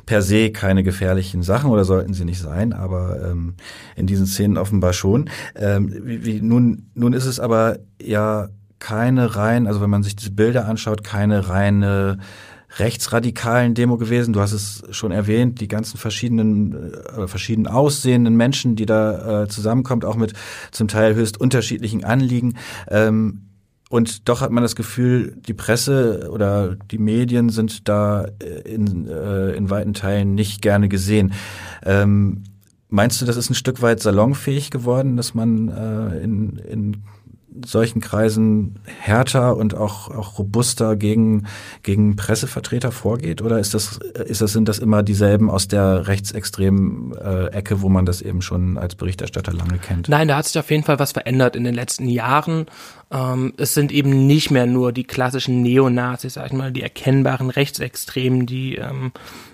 per 0.06 0.22
se 0.22 0.52
keine 0.52 0.84
gefährlichen 0.84 1.44
Sachen 1.44 1.70
oder 1.70 1.84
sollten 1.84 2.14
sie 2.14 2.26
nicht 2.26 2.40
sein, 2.40 2.74
aber 2.74 3.30
ähm, 3.30 3.56
in 3.96 4.08
diesen 4.08 4.26
Szenen 4.26 4.58
offenbar 4.58 4.94
schon. 4.94 5.30
Ähm, 5.56 5.94
wie, 6.04 6.26
wie, 6.26 6.42
nun, 6.42 6.90
nun 6.96 7.14
ist 7.14 7.26
es 7.26 7.40
aber 7.40 7.80
ja 8.02 8.50
keine 8.80 9.36
rein, 9.36 9.68
also 9.68 9.82
wenn 9.82 9.90
man 9.90 10.04
sich 10.04 10.16
diese 10.16 10.32
Bilder 10.32 10.68
anschaut, 10.68 11.04
keine 11.04 11.50
reine 11.50 12.20
rechtsradikalen 12.78 13.74
Demo 13.74 13.98
gewesen. 13.98 14.34
Du 14.34 14.42
hast 14.42 14.52
es 14.52 14.84
schon 14.92 15.12
erwähnt, 15.12 15.62
die 15.62 15.68
ganzen 15.68 15.98
verschiedenen, 15.98 16.94
äh, 16.94 17.28
verschieden 17.28 17.68
aussehenden 17.68 18.36
Menschen, 18.36 18.76
die 18.76 18.86
da 18.86 19.44
äh, 19.44 19.48
zusammenkommt, 19.48 20.06
auch 20.06 20.16
mit 20.16 20.34
zum 20.72 20.88
Teil 20.88 21.16
höchst 21.16 21.40
unterschiedlichen 21.40 22.04
Anliegen. 22.04 22.58
Ähm, 22.90 23.44
und 23.90 24.28
doch 24.28 24.42
hat 24.42 24.52
man 24.52 24.64
das 24.64 24.76
Gefühl, 24.76 25.38
die 25.48 25.54
Presse 25.54 26.30
oder 26.32 26.76
die 26.76 26.98
Medien 26.98 27.50
sind 27.50 27.88
da 27.88 28.26
äh, 28.44 28.74
in, 28.74 29.08
äh, 29.08 29.52
in 29.52 29.70
weiten 29.70 29.94
Teilen 29.94 30.36
nicht 30.36 30.62
gerne 30.62 30.90
gesehen. 30.90 31.34
Ähm, 31.86 32.44
meinst 32.90 33.22
du, 33.22 33.26
das 33.26 33.38
ist 33.38 33.50
ein 33.50 33.56
Stück 33.56 33.82
weit 33.82 34.02
salonfähig 34.02 34.72
geworden, 34.72 35.16
dass 35.16 35.34
man 35.34 35.70
äh, 35.70 36.20
in, 36.20 36.58
in 36.58 37.04
solchen 37.66 38.02
Kreisen 38.02 38.80
härter 38.86 39.56
und 39.56 39.76
auch, 39.76 40.10
auch 40.10 40.38
robuster 40.38 40.96
gegen, 40.96 41.48
gegen 41.84 42.16
Pressevertreter 42.16 42.92
vorgeht? 42.92 43.42
Oder 43.42 43.60
ist 43.60 43.74
das, 43.74 44.00
ist 44.26 44.42
das, 44.42 44.54
sind 44.54 44.68
das 44.68 44.80
immer 44.80 45.04
dieselben 45.04 45.50
aus 45.50 45.68
der 45.68 46.08
rechtsextremen 46.08 47.14
äh, 47.16 47.48
Ecke, 47.48 47.82
wo 47.82 47.90
man 47.90 48.06
das 48.06 48.22
eben 48.22 48.42
schon 48.42 48.78
als 48.78 48.96
Berichterstatter 48.96 49.54
lange 49.54 49.78
kennt? 49.78 50.10
Nein, 50.10 50.28
da 50.28 50.38
hat 50.38 50.46
sich 50.46 50.60
auf 50.60 50.70
jeden 50.72 50.84
Fall 50.84 51.00
was 51.00 51.12
verändert 51.12 51.56
in 51.56 51.64
den 51.64 51.76
letzten 51.76 52.08
Jahren. 52.08 52.66
Ähm, 53.10 53.54
es 53.58 53.74
sind 53.74 53.92
eben 53.92 54.28
nicht 54.28 54.52
mehr 54.52 54.66
nur 54.66 54.92
die 54.92 55.06
klassischen 55.06 55.62
Neonazis, 55.62 56.34
sag 56.34 56.48
ich 56.48 56.54
mal, 56.54 56.72
die 56.72 56.82
erkennbaren 56.82 57.50
Rechtsextremen, 57.50 58.46
die 58.46 58.76
ähm, 58.76 59.12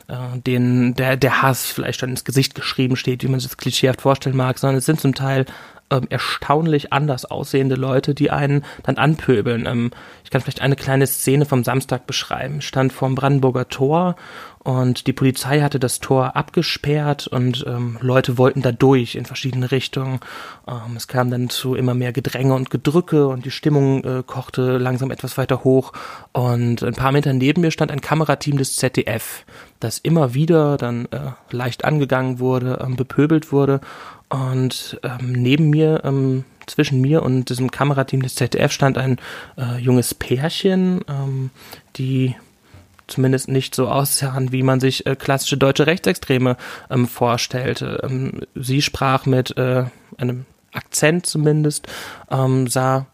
äh, 0.08 0.40
denen 0.40 0.96
der, 0.96 1.18
der 1.18 1.42
Hass 1.42 1.66
vielleicht 1.66 2.00
schon 2.00 2.10
ins 2.10 2.24
Gesicht 2.24 2.56
geschrieben 2.56 2.96
steht, 2.96 3.24
wie 3.24 3.28
man 3.28 3.40
sich 3.40 3.50
das 3.50 3.58
klischeehaft 3.58 4.02
vorstellen 4.02 4.36
mag, 4.36 4.58
sondern 4.58 4.78
es 4.78 4.86
sind 4.86 5.00
zum 5.00 5.14
Teil 5.14 5.46
ähm, 5.90 6.08
erstaunlich 6.10 6.94
anders 6.94 7.26
aussehende 7.26 7.76
Leute, 7.76 8.14
die 8.14 8.32
einen 8.32 8.64
dann 8.84 8.98
anpöbeln. 8.98 9.66
Ähm, 9.66 9.92
ich 10.24 10.30
kann 10.30 10.42
vielleicht 10.42 10.62
eine 10.62 10.76
kleine 10.76 11.08
Szene 11.08 11.46
vom 11.46 11.64
Samstag 11.64 12.08
beschreiben. 12.08 12.60
Ich 12.60 12.68
stand 12.68 12.94
vorm 12.94 13.16
Brandenburger 13.16 13.70
Tor 13.70 14.16
und 14.64 15.08
die 15.08 15.14
Polizei 15.14 15.60
hatte 15.60 15.78
das 15.78 16.00
Tor 16.00 16.38
abgesperrt 16.38 17.28
und 17.28 17.66
ähm, 17.68 17.98
Leute 18.00 18.38
wollten 18.38 18.62
da 18.62 18.72
durch 18.72 19.16
in 19.16 19.26
verschiedene 19.26 19.72
Richtungen. 19.72 20.22
Ähm, 20.68 20.96
es 20.96 21.10
kam 21.10 21.30
dann 21.30 21.50
zu 21.50 21.76
immer 21.76 21.94
mehr 21.94 22.14
Gedränge 22.14 22.54
und 22.54 22.70
Gedrücke 22.70 23.28
und 23.28 23.44
die 23.44 23.52
Stimmung 23.52 24.04
äh, 24.06 24.24
kochte 24.26 24.78
langsam 24.78 25.12
etwas 25.12 25.38
weiter 25.38 25.66
hoch. 25.66 25.92
Und 26.32 26.82
ein 26.82 26.94
paar 26.94 27.12
Meter 27.12 27.34
neben 27.34 27.60
mir 27.60 27.72
stand 27.72 27.92
ein 27.92 28.00
Kamerateam 28.00 28.58
des 28.58 28.78
ZDF, 28.78 29.46
das 29.82 30.00
immer 30.00 30.34
wieder 30.34 30.78
dann 30.78 31.08
äh, 31.12 31.32
leicht 31.52 31.84
angegangen 31.84 32.40
wurde, 32.40 32.80
ähm, 32.82 32.96
bepöbelt 32.96 33.52
wurde. 33.52 33.82
Und 34.34 35.00
ähm, 35.04 35.32
neben 35.32 35.70
mir, 35.70 36.02
ähm, 36.04 36.44
zwischen 36.66 37.02
mir 37.02 37.22
und 37.22 37.50
diesem 37.50 37.70
Kamerateam 37.70 38.24
des 38.24 38.34
ZDF 38.34 38.72
stand 38.72 38.98
ein 38.98 39.20
äh, 39.60 39.78
junges 39.78 40.16
Pärchen, 40.16 41.02
ähm, 41.08 41.52
die 41.98 42.36
zumindest 43.06 43.48
nicht 43.48 43.76
so 43.76 43.90
aussahen, 43.90 44.52
wie 44.52 44.64
man 44.64 44.80
sich 44.80 45.06
äh, 45.06 45.16
klassische 45.16 45.58
deutsche 45.58 45.86
Rechtsextreme 45.86 46.58
ähm, 46.90 47.08
vorstellte. 47.08 48.00
Ähm, 48.02 48.42
sie 48.56 48.82
sprach 48.82 49.28
mit 49.28 49.56
äh, 49.56 49.86
einem 50.18 50.46
Akzent 50.72 51.28
zumindest, 51.28 51.88
ähm, 52.32 52.66
sah 52.66 53.06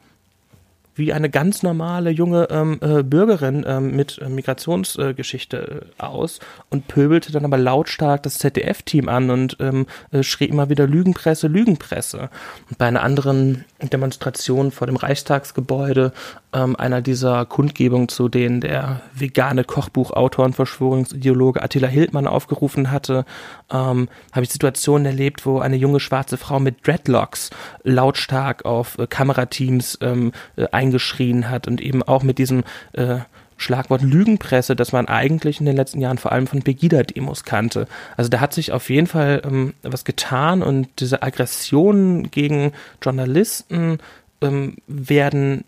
wie 1.00 1.14
eine 1.14 1.30
ganz 1.30 1.64
normale 1.64 2.12
junge 2.12 2.48
ähm, 2.52 2.78
äh, 2.82 3.02
Bürgerin 3.02 3.66
ähm, 3.68 3.96
mit 3.96 4.20
äh, 4.20 4.30
Migrationsgeschichte 4.30 5.88
äh, 5.98 6.04
aus 6.04 6.40
und 6.70 6.88
pöbelte 6.88 7.32
dann 7.32 7.46
aber 7.46 7.58
lautstark 7.58 8.22
das 8.24 8.38
ZDF-Team 8.38 9.10
an 9.10 9.32
und 9.32 9.58
ähm, 9.60 9.88
äh, 10.12 10.22
schrie 10.22 10.46
immer 10.46 10.70
wieder 10.70 10.86
Lügenpresse, 10.86 11.48
Lügenpresse. 11.48 12.30
Und 12.70 12.78
bei 12.78 12.86
einer 12.86 13.02
anderen 13.02 13.66
Demonstration 13.82 14.72
vor 14.72 14.86
dem 14.88 14.98
Reichstagsgebäude, 14.98 16.12
ähm, 16.52 16.76
einer 16.76 17.02
dieser 17.02 17.46
Kundgebungen, 17.46 18.10
zu 18.10 18.28
denen 18.28 18.62
der 18.62 19.02
vegane 19.14 19.64
Kochbuchautor 19.64 20.46
und 20.46 20.56
Verschwörungsideologe 20.56 21.64
Attila 21.64 21.88
Hildmann 21.88 22.28
aufgerufen 22.28 22.92
hatte, 22.92 23.26
ähm, 23.72 24.10
habe 24.34 24.44
ich 24.44 24.50
Situationen 24.50 25.06
erlebt, 25.06 25.46
wo 25.46 25.60
eine 25.60 25.78
junge 25.78 26.00
schwarze 26.00 26.38
Frau 26.38 26.60
mit 26.60 26.86
Dreadlocks 26.86 27.52
lautstark 27.84 28.66
auf 28.66 28.98
äh, 28.98 29.08
Kamerateams 29.08 29.98
ähm, 30.02 30.32
äh, 30.56 30.66
eingeschrien 30.90 31.50
hat 31.50 31.68
und 31.68 31.82
eben 31.82 32.04
auch 32.04 32.24
mit 32.24 32.38
diesem 32.38 32.64
äh, 32.94 33.20
Schlagwort 33.58 34.02
Lügenpresse, 34.02 34.76
das 34.76 34.94
man 34.94 35.08
eigentlich 35.08 35.60
in 35.60 35.66
den 35.66 35.76
letzten 35.76 36.00
Jahren 36.00 36.18
vor 36.18 36.32
allem 36.32 36.48
von 36.48 36.62
Pegida-Demos 36.62 37.44
kannte. 37.44 37.88
Also 38.16 38.30
da 38.30 38.40
hat 38.40 38.54
sich 38.54 38.72
auf 38.72 38.90
jeden 38.90 39.08
Fall 39.08 39.42
ähm, 39.46 39.74
was 39.84 40.06
getan 40.06 40.64
und 40.64 40.88
diese 41.00 41.22
Aggressionen 41.22 42.32
gegen 42.32 42.72
Journalisten 43.02 44.00
ähm, 44.42 44.78
werden 44.88 45.66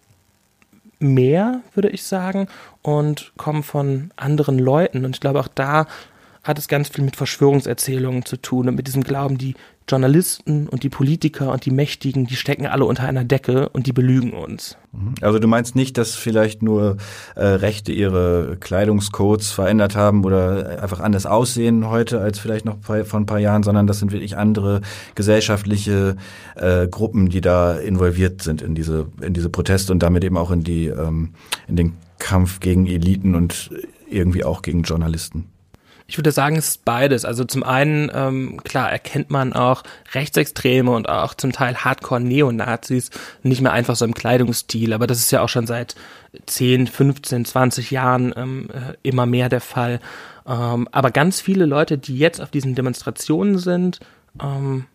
mehr, 0.99 1.61
würde 1.73 1.89
ich 1.89 2.03
sagen, 2.03 2.47
und 2.81 3.33
kommen 3.35 3.63
von 3.63 4.11
anderen 4.15 4.57
Leuten. 4.57 5.03
Und 5.03 5.15
ich 5.15 5.19
glaube, 5.19 5.39
auch 5.39 5.49
da 5.49 5.87
hat 6.43 6.57
es 6.57 6.67
ganz 6.67 6.89
viel 6.89 7.03
mit 7.03 7.15
Verschwörungserzählungen 7.15 8.25
zu 8.25 8.37
tun 8.37 8.67
und 8.67 8.75
mit 8.75 8.87
diesem 8.87 9.03
Glauben, 9.03 9.37
die 9.37 9.55
Journalisten 9.87 10.67
und 10.67 10.83
die 10.83 10.89
Politiker 10.89 11.51
und 11.51 11.65
die 11.65 11.71
Mächtigen, 11.71 12.25
die 12.25 12.35
stecken 12.35 12.65
alle 12.65 12.85
unter 12.85 13.03
einer 13.03 13.23
Decke 13.23 13.69
und 13.69 13.87
die 13.87 13.93
belügen 13.93 14.31
uns. 14.31 14.77
Mhm. 14.91 15.15
Also 15.21 15.37
du 15.37 15.47
meinst 15.47 15.75
nicht, 15.75 15.97
dass 15.97 16.15
vielleicht 16.15 16.63
nur 16.63 16.97
äh, 17.35 17.45
Rechte 17.45 17.91
ihre 17.91 18.57
Kleidungscodes 18.59 19.51
verändert 19.51 19.95
haben 19.95 20.23
oder 20.23 20.81
einfach 20.81 20.99
anders 20.99 21.25
aussehen 21.25 21.89
heute 21.89 22.21
als 22.21 22.39
vielleicht 22.39 22.65
noch 22.65 22.77
vor 22.81 23.19
ein 23.19 23.25
paar 23.25 23.39
Jahren, 23.39 23.63
sondern 23.63 23.85
das 23.85 23.99
sind 23.99 24.11
wirklich 24.11 24.37
andere 24.37 24.81
gesellschaftliche 25.15 26.15
äh, 26.55 26.87
Gruppen, 26.87 27.29
die 27.29 27.41
da 27.41 27.75
involviert 27.75 28.41
sind 28.41 28.61
in 28.61 28.75
diese 28.75 29.07
in 29.21 29.33
diese 29.33 29.49
Proteste 29.49 29.91
und 29.91 30.01
damit 30.01 30.23
eben 30.23 30.37
auch 30.37 30.51
in 30.51 30.63
die 30.63 30.87
ähm, 30.87 31.33
in 31.67 31.75
den 31.75 31.93
Kampf 32.17 32.59
gegen 32.59 32.87
Eliten 32.87 33.35
und 33.35 33.71
irgendwie 34.09 34.43
auch 34.43 34.61
gegen 34.61 34.83
Journalisten. 34.83 35.49
Ich 36.11 36.17
würde 36.17 36.33
sagen, 36.33 36.57
es 36.57 36.67
ist 36.67 36.83
beides. 36.83 37.23
Also 37.23 37.45
zum 37.45 37.63
einen, 37.63 38.11
ähm, 38.13 38.61
klar, 38.65 38.91
erkennt 38.91 39.29
man 39.29 39.53
auch 39.53 39.83
Rechtsextreme 40.13 40.91
und 40.91 41.07
auch 41.07 41.35
zum 41.35 41.53
Teil 41.53 41.73
Hardcore-Neonazis 41.73 43.11
nicht 43.43 43.61
mehr 43.61 43.71
einfach 43.71 43.95
so 43.95 44.03
im 44.03 44.13
Kleidungsstil, 44.13 44.91
aber 44.91 45.07
das 45.07 45.19
ist 45.19 45.31
ja 45.31 45.41
auch 45.41 45.47
schon 45.47 45.67
seit 45.67 45.95
10, 46.47 46.87
15, 46.87 47.45
20 47.45 47.91
Jahren 47.91 48.33
ähm, 48.35 48.67
äh, 48.73 48.97
immer 49.03 49.25
mehr 49.25 49.47
der 49.47 49.61
Fall. 49.61 50.01
Ähm, 50.45 50.89
aber 50.91 51.11
ganz 51.11 51.39
viele 51.39 51.65
Leute, 51.65 51.97
die 51.97 52.17
jetzt 52.17 52.41
auf 52.41 52.51
diesen 52.51 52.75
Demonstrationen 52.75 53.57
sind, 53.57 54.01
ähm, 54.43 54.87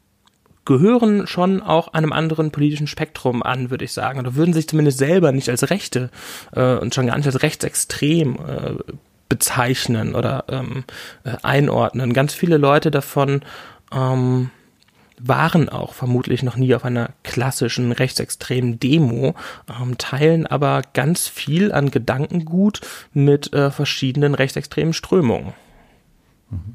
gehören 0.66 1.26
schon 1.26 1.62
auch 1.62 1.94
einem 1.94 2.12
anderen 2.12 2.50
politischen 2.50 2.88
Spektrum 2.88 3.42
an, 3.42 3.70
würde 3.70 3.86
ich 3.86 3.92
sagen. 3.94 4.18
Oder 4.18 4.34
würden 4.34 4.52
sich 4.52 4.68
zumindest 4.68 4.98
selber 4.98 5.32
nicht 5.32 5.48
als 5.48 5.70
Rechte 5.70 6.10
äh, 6.52 6.74
und 6.74 6.94
schon 6.94 7.06
gar 7.06 7.16
nicht 7.16 7.26
als 7.26 7.42
rechtsextrem 7.42 8.36
äh, 8.36 8.92
bezeichnen 9.28 10.14
oder 10.14 10.44
ähm, 10.48 10.84
äh, 11.24 11.36
einordnen. 11.42 12.12
Ganz 12.12 12.34
viele 12.34 12.56
Leute 12.56 12.90
davon 12.90 13.42
ähm, 13.92 14.50
waren 15.18 15.68
auch 15.68 15.94
vermutlich 15.94 16.42
noch 16.42 16.56
nie 16.56 16.74
auf 16.74 16.84
einer 16.84 17.10
klassischen 17.22 17.92
rechtsextremen 17.92 18.78
Demo, 18.78 19.34
ähm, 19.80 19.96
teilen 19.98 20.46
aber 20.46 20.82
ganz 20.92 21.26
viel 21.28 21.72
an 21.72 21.90
Gedankengut 21.90 22.80
mit 23.12 23.52
äh, 23.52 23.70
verschiedenen 23.70 24.34
rechtsextremen 24.34 24.92
Strömungen. 24.92 25.54
Mhm. 26.50 26.74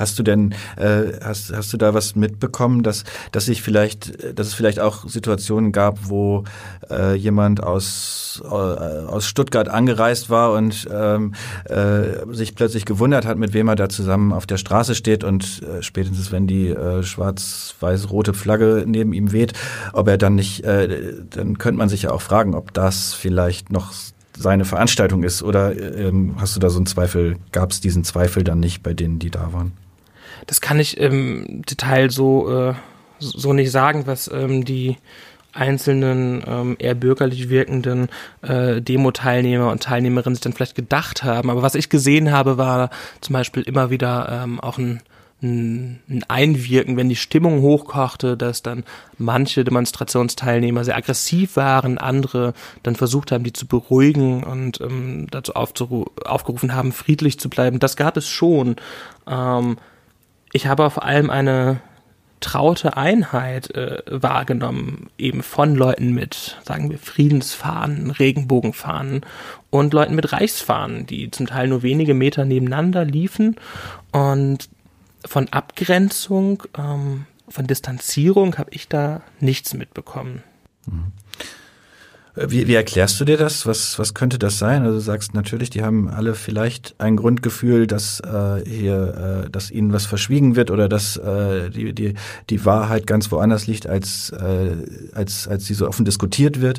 Hast 0.00 0.18
du 0.18 0.22
denn, 0.22 0.54
äh, 0.76 1.12
hast, 1.22 1.52
hast 1.54 1.70
du 1.74 1.76
da 1.76 1.92
was 1.92 2.16
mitbekommen, 2.16 2.82
dass, 2.82 3.04
dass 3.32 3.44
sich 3.44 3.60
vielleicht, 3.60 4.38
dass 4.38 4.46
es 4.46 4.54
vielleicht 4.54 4.80
auch 4.80 5.06
Situationen 5.06 5.72
gab, 5.72 6.08
wo 6.08 6.44
äh, 6.90 7.14
jemand 7.14 7.62
aus, 7.62 8.42
äh, 8.42 8.48
aus 8.48 9.26
Stuttgart 9.26 9.68
angereist 9.68 10.30
war 10.30 10.52
und 10.52 10.88
ähm, 10.90 11.34
äh, 11.64 12.24
sich 12.32 12.54
plötzlich 12.54 12.86
gewundert 12.86 13.26
hat, 13.26 13.36
mit 13.36 13.52
wem 13.52 13.68
er 13.68 13.76
da 13.76 13.90
zusammen 13.90 14.32
auf 14.32 14.46
der 14.46 14.56
Straße 14.56 14.94
steht 14.94 15.22
und 15.22 15.62
äh, 15.62 15.82
spätestens 15.82 16.32
wenn 16.32 16.46
die 16.46 16.68
äh, 16.68 17.02
schwarz-weiß-rote 17.02 18.32
Flagge 18.32 18.84
neben 18.86 19.12
ihm 19.12 19.32
weht, 19.32 19.52
ob 19.92 20.08
er 20.08 20.16
dann 20.16 20.34
nicht, 20.34 20.64
äh, 20.64 21.12
dann 21.28 21.58
könnte 21.58 21.76
man 21.76 21.90
sich 21.90 22.02
ja 22.02 22.12
auch 22.12 22.22
fragen, 22.22 22.54
ob 22.54 22.72
das 22.72 23.12
vielleicht 23.12 23.70
noch 23.70 23.92
seine 24.40 24.64
Veranstaltung 24.64 25.22
ist 25.22 25.42
oder 25.42 25.76
ähm, 25.76 26.36
hast 26.38 26.56
du 26.56 26.60
da 26.60 26.70
so 26.70 26.78
einen 26.78 26.86
Zweifel, 26.86 27.36
gab 27.52 27.72
es 27.72 27.80
diesen 27.80 28.04
Zweifel 28.04 28.42
dann 28.42 28.60
nicht 28.60 28.82
bei 28.82 28.94
denen, 28.94 29.18
die 29.18 29.30
da 29.30 29.52
waren? 29.52 29.72
Das 30.46 30.60
kann 30.60 30.80
ich 30.80 30.96
im 30.96 31.62
Detail 31.62 32.10
so 32.10 32.68
äh, 32.70 32.74
so 33.20 33.52
nicht 33.52 33.70
sagen, 33.70 34.06
was 34.06 34.30
ähm, 34.32 34.64
die 34.64 34.96
einzelnen 35.52 36.42
ähm, 36.46 36.76
eher 36.78 36.94
bürgerlich 36.94 37.48
wirkenden 37.48 38.08
äh, 38.42 38.80
Demo-Teilnehmer 38.80 39.70
und 39.70 39.82
Teilnehmerinnen 39.82 40.36
sich 40.36 40.42
dann 40.42 40.52
vielleicht 40.52 40.76
gedacht 40.76 41.24
haben. 41.24 41.50
Aber 41.50 41.62
was 41.62 41.74
ich 41.74 41.88
gesehen 41.88 42.30
habe, 42.30 42.56
war 42.56 42.90
zum 43.20 43.32
Beispiel 43.32 43.62
immer 43.64 43.90
wieder 43.90 44.42
ähm, 44.44 44.60
auch 44.60 44.78
ein, 44.78 45.00
ein, 45.42 45.98
ein 46.08 46.24
Einwirken, 46.28 46.96
wenn 46.96 47.08
die 47.08 47.16
Stimmung 47.16 47.62
hochkochte, 47.62 48.36
dass 48.36 48.62
dann 48.62 48.84
manche 49.18 49.64
Demonstrationsteilnehmer 49.64 50.84
sehr 50.84 50.96
aggressiv 50.96 51.56
waren, 51.56 51.98
andere 51.98 52.54
dann 52.84 52.94
versucht 52.94 53.32
haben, 53.32 53.42
die 53.42 53.52
zu 53.52 53.66
beruhigen 53.66 54.44
und 54.44 54.80
ähm, 54.80 55.26
dazu 55.32 55.54
aufgerufen 55.54 56.74
haben, 56.74 56.92
friedlich 56.92 57.40
zu 57.40 57.50
bleiben. 57.50 57.80
Das 57.80 57.96
gab 57.96 58.16
es 58.16 58.28
schon. 58.28 58.76
Ähm, 59.26 59.78
ich 60.52 60.66
habe 60.66 60.90
vor 60.90 61.04
allem 61.04 61.30
eine 61.30 61.80
traute 62.40 62.96
Einheit 62.96 63.70
äh, 63.74 64.02
wahrgenommen, 64.06 65.10
eben 65.18 65.42
von 65.42 65.74
Leuten 65.74 66.12
mit, 66.12 66.58
sagen 66.64 66.90
wir, 66.90 66.98
Friedensfahnen, 66.98 68.10
Regenbogenfahnen 68.10 69.20
und 69.68 69.92
Leuten 69.92 70.14
mit 70.14 70.32
Reichsfahnen, 70.32 71.06
die 71.06 71.30
zum 71.30 71.46
Teil 71.46 71.68
nur 71.68 71.82
wenige 71.82 72.14
Meter 72.14 72.44
nebeneinander 72.44 73.04
liefen 73.04 73.56
und 74.12 74.68
von 75.26 75.48
Abgrenzung, 75.48 76.62
ähm, 76.78 77.26
von 77.48 77.66
Distanzierung 77.66 78.56
habe 78.56 78.70
ich 78.72 78.88
da 78.88 79.20
nichts 79.38 79.74
mitbekommen. 79.74 80.42
Mhm. 80.86 81.12
Wie, 82.36 82.68
wie 82.68 82.74
erklärst 82.74 83.18
du 83.20 83.24
dir 83.24 83.36
das? 83.36 83.66
Was, 83.66 83.98
was 83.98 84.14
könnte 84.14 84.38
das 84.38 84.56
sein? 84.58 84.82
Also 84.82 84.94
du 84.94 85.00
sagst 85.00 85.34
natürlich, 85.34 85.68
die 85.68 85.82
haben 85.82 86.08
alle 86.08 86.34
vielleicht 86.34 86.94
ein 86.98 87.16
Grundgefühl, 87.16 87.88
dass 87.88 88.20
äh, 88.20 88.62
hier, 88.64 89.44
äh, 89.46 89.50
dass 89.50 89.72
ihnen 89.72 89.92
was 89.92 90.06
verschwiegen 90.06 90.54
wird 90.54 90.70
oder 90.70 90.88
dass 90.88 91.16
äh, 91.16 91.70
die, 91.70 91.92
die, 91.92 92.14
die 92.48 92.64
Wahrheit 92.64 93.08
ganz 93.08 93.32
woanders 93.32 93.66
liegt, 93.66 93.88
als, 93.88 94.30
äh, 94.30 94.76
als, 95.12 95.48
als 95.48 95.66
sie 95.66 95.74
so 95.74 95.88
offen 95.88 96.04
diskutiert 96.04 96.60
wird 96.60 96.78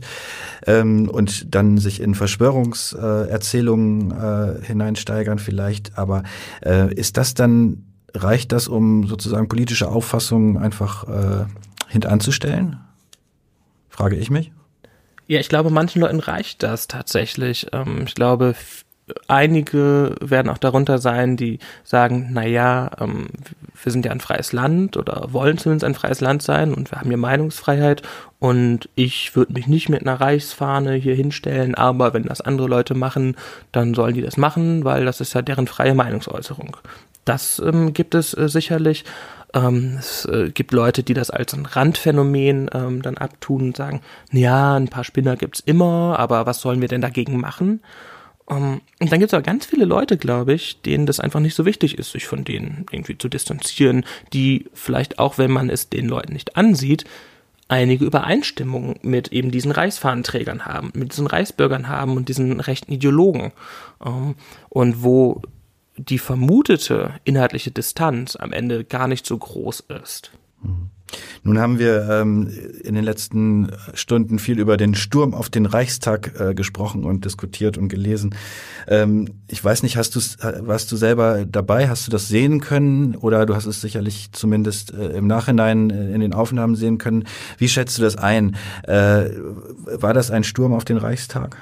ähm, 0.65 1.10
und 1.10 1.53
dann 1.53 1.77
sich 1.77 2.00
in 2.00 2.15
Verschwörungserzählungen 2.15 4.12
äh, 4.12 4.63
hineinsteigern 4.65 5.38
vielleicht. 5.38 5.98
Aber 5.98 6.24
äh, 6.63 6.93
ist 6.93 7.17
das 7.17 7.34
dann, 7.34 7.84
reicht 8.13 8.53
das, 8.53 8.70
um 8.70 9.05
sozusagen 9.05 9.50
politische 9.50 9.89
Auffassungen 9.89 10.55
einfach 10.58 11.10
äh, 11.10 11.46
hintanzustellen? 11.89 12.77
Frage 13.89 14.15
ich 14.15 14.29
mich. 14.29 14.53
Ja, 15.31 15.39
ich 15.39 15.47
glaube, 15.47 15.69
manchen 15.69 16.01
Leuten 16.01 16.19
reicht 16.19 16.61
das 16.61 16.89
tatsächlich. 16.89 17.67
Ähm, 17.71 18.03
ich 18.05 18.15
glaube, 18.15 18.53
einige 19.29 20.17
werden 20.19 20.50
auch 20.50 20.57
darunter 20.57 20.97
sein, 20.97 21.38
die 21.38 21.59
sagen, 21.85 22.31
na 22.33 22.45
ja, 22.45 22.91
ähm, 23.00 23.29
wir 23.81 23.93
sind 23.93 24.05
ja 24.05 24.11
ein 24.11 24.19
freies 24.19 24.51
Land 24.51 24.97
oder 24.97 25.31
wollen 25.31 25.57
zumindest 25.57 25.85
ein 25.85 25.95
freies 25.95 26.19
Land 26.19 26.41
sein 26.41 26.73
und 26.73 26.91
wir 26.91 27.00
haben 27.00 27.07
hier 27.07 27.15
Meinungsfreiheit 27.15 28.01
und 28.39 28.89
ich 28.95 29.33
würde 29.33 29.53
mich 29.53 29.67
nicht 29.67 29.88
mit 29.88 30.01
einer 30.01 30.19
Reichsfahne 30.19 30.95
hier 30.95 31.15
hinstellen, 31.15 31.75
aber 31.75 32.13
wenn 32.13 32.23
das 32.23 32.41
andere 32.41 32.67
Leute 32.67 32.93
machen, 32.93 33.38
dann 33.71 33.93
sollen 33.93 34.15
die 34.15 34.21
das 34.21 34.35
machen, 34.35 34.83
weil 34.83 35.05
das 35.05 35.21
ist 35.21 35.33
ja 35.33 35.41
deren 35.41 35.67
freie 35.67 35.95
Meinungsäußerung. 35.95 36.75
Das 37.23 37.61
ähm, 37.65 37.93
gibt 37.93 38.15
es 38.15 38.33
äh, 38.33 38.50
sicherlich. 38.50 39.05
Ähm, 39.53 39.98
es 40.00 40.25
äh, 40.25 40.50
gibt 40.53 40.72
Leute, 40.72 41.03
die 41.03 41.13
das 41.13 41.29
als 41.29 41.53
ein 41.53 41.65
Randphänomen 41.65 42.70
ähm, 42.74 43.01
dann 43.01 43.17
abtun 43.17 43.63
und 43.63 43.77
sagen, 43.77 44.01
ja, 44.31 44.75
ein 44.75 44.88
paar 44.88 45.03
Spinner 45.03 45.36
gibt's 45.36 45.60
immer, 45.60 46.17
aber 46.17 46.46
was 46.46 46.62
sollen 46.62 46.81
wir 46.81 46.88
denn 46.88 47.01
dagegen 47.01 47.39
machen? 47.39 47.81
Um, 48.46 48.58
ähm, 48.58 48.81
und 49.00 49.12
dann 49.12 49.20
gibt 49.20 49.29
es 49.29 49.34
aber 49.34 49.43
ganz 49.43 49.65
viele 49.65 49.86
Leute, 49.86 50.17
glaube 50.17 50.53
ich, 50.53 50.81
denen 50.81 51.05
das 51.05 51.20
einfach 51.20 51.39
nicht 51.39 51.55
so 51.55 51.65
wichtig 51.65 51.98
ist, 51.98 52.12
sich 52.12 52.25
von 52.25 52.43
denen 52.43 52.86
irgendwie 52.91 53.17
zu 53.17 53.29
distanzieren, 53.29 54.05
die 54.34 54.70
vielleicht 54.74 55.20
auch, 55.20 55.38
wenn 55.38 55.51
man 55.51 55.70
es 55.70 55.89
den 55.89 56.08
Leuten 56.08 56.34
nicht 56.34 56.55
ansieht, 56.55 57.05
einige 57.67 58.03
Übereinstimmungen 58.03 59.00
mit 59.01 59.29
eben 59.29 59.51
diesen 59.51 59.72
Reichsfahnenträgern 59.72 60.65
haben, 60.65 60.91
mit 60.93 61.12
diesen 61.12 61.27
Reichsbürgern 61.27 61.88
haben 61.88 62.17
und 62.17 62.27
diesen 62.27 62.60
rechten 62.60 62.91
Ideologen. 62.91 63.53
Um, 64.00 64.12
ähm, 64.13 64.36
und 64.70 65.03
wo 65.03 65.41
die 66.10 66.20
vermutete 66.20 67.13
inhaltliche 67.24 67.72
Distanz 67.72 68.36
am 68.36 68.53
Ende 68.53 68.84
gar 68.84 69.08
nicht 69.08 69.25
so 69.25 69.38
groß 69.38 69.86
ist. 70.01 70.31
Nun 71.43 71.60
haben 71.60 71.79
wir 71.79 72.08
ähm, 72.10 72.50
in 72.84 72.96
den 72.96 73.03
letzten 73.03 73.72
Stunden 73.93 74.39
viel 74.39 74.60
über 74.60 74.77
den 74.77 74.96
Sturm 74.96 75.34
auf 75.34 75.49
den 75.49 75.65
Reichstag 75.65 76.39
äh, 76.39 76.54
gesprochen 76.54 77.04
und 77.04 77.25
diskutiert 77.25 77.78
und 77.78 77.89
gelesen. 77.89 78.36
Ähm, 78.88 79.28
ich 79.47 79.63
weiß 79.63 79.84
nicht, 79.84 79.97
hast 79.97 80.15
du 80.15 80.19
warst 80.65 80.91
du 80.91 80.95
selber 80.95 81.45
dabei? 81.45 81.89
Hast 81.89 82.08
du 82.08 82.12
das 82.12 82.28
sehen 82.28 82.62
können 82.62 83.15
oder 83.15 83.45
du 83.45 83.56
hast 83.56 83.65
es 83.65 83.82
sicherlich 83.82 84.32
zumindest 84.32 84.93
äh, 84.93 85.17
im 85.17 85.28
Nachhinein 85.28 85.89
äh, 85.89 86.13
in 86.13 86.21
den 86.21 86.34
Aufnahmen 86.34 86.75
sehen 86.75 86.97
können? 86.97 87.25
Wie 87.58 87.67
schätzt 87.67 87.97
du 87.97 88.04
das 88.04 88.17
ein? 88.17 88.56
Äh, 88.84 89.32
war 89.86 90.13
das 90.13 90.32
ein 90.32 90.43
Sturm 90.43 90.73
auf 90.73 90.86
den 90.86 90.97
Reichstag? 90.97 91.58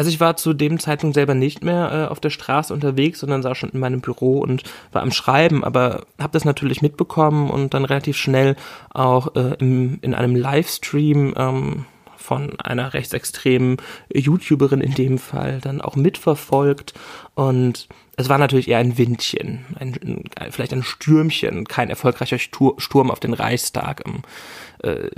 Also 0.00 0.08
ich 0.08 0.18
war 0.18 0.34
zu 0.34 0.54
dem 0.54 0.78
Zeitpunkt 0.78 1.12
selber 1.12 1.34
nicht 1.34 1.62
mehr 1.62 1.92
äh, 1.92 2.10
auf 2.10 2.20
der 2.20 2.30
Straße 2.30 2.72
unterwegs, 2.72 3.20
sondern 3.20 3.42
saß 3.42 3.58
schon 3.58 3.68
in 3.68 3.80
meinem 3.80 4.00
Büro 4.00 4.38
und 4.38 4.62
war 4.92 5.02
am 5.02 5.12
Schreiben, 5.12 5.62
aber 5.62 6.06
habe 6.18 6.32
das 6.32 6.46
natürlich 6.46 6.80
mitbekommen 6.80 7.50
und 7.50 7.74
dann 7.74 7.84
relativ 7.84 8.16
schnell 8.16 8.56
auch 8.88 9.36
äh, 9.36 9.56
im, 9.58 9.98
in 10.00 10.14
einem 10.14 10.36
Livestream 10.36 11.34
ähm, 11.36 11.84
von 12.16 12.58
einer 12.60 12.94
rechtsextremen 12.94 13.76
YouTuberin 14.10 14.80
in 14.80 14.94
dem 14.94 15.18
Fall 15.18 15.58
dann 15.60 15.82
auch 15.82 15.96
mitverfolgt 15.96 16.94
und 17.34 17.86
es 18.16 18.30
war 18.30 18.38
natürlich 18.38 18.68
eher 18.68 18.78
ein 18.78 18.96
Windchen, 18.96 19.66
ein, 19.78 20.24
vielleicht 20.50 20.72
ein 20.72 20.82
Stürmchen, 20.82 21.66
kein 21.66 21.90
erfolgreicher 21.90 22.38
Sturm 22.38 23.10
auf 23.10 23.20
den 23.20 23.34
Reichstag. 23.34 24.02
Ähm, 24.06 24.22
äh, 24.82 25.10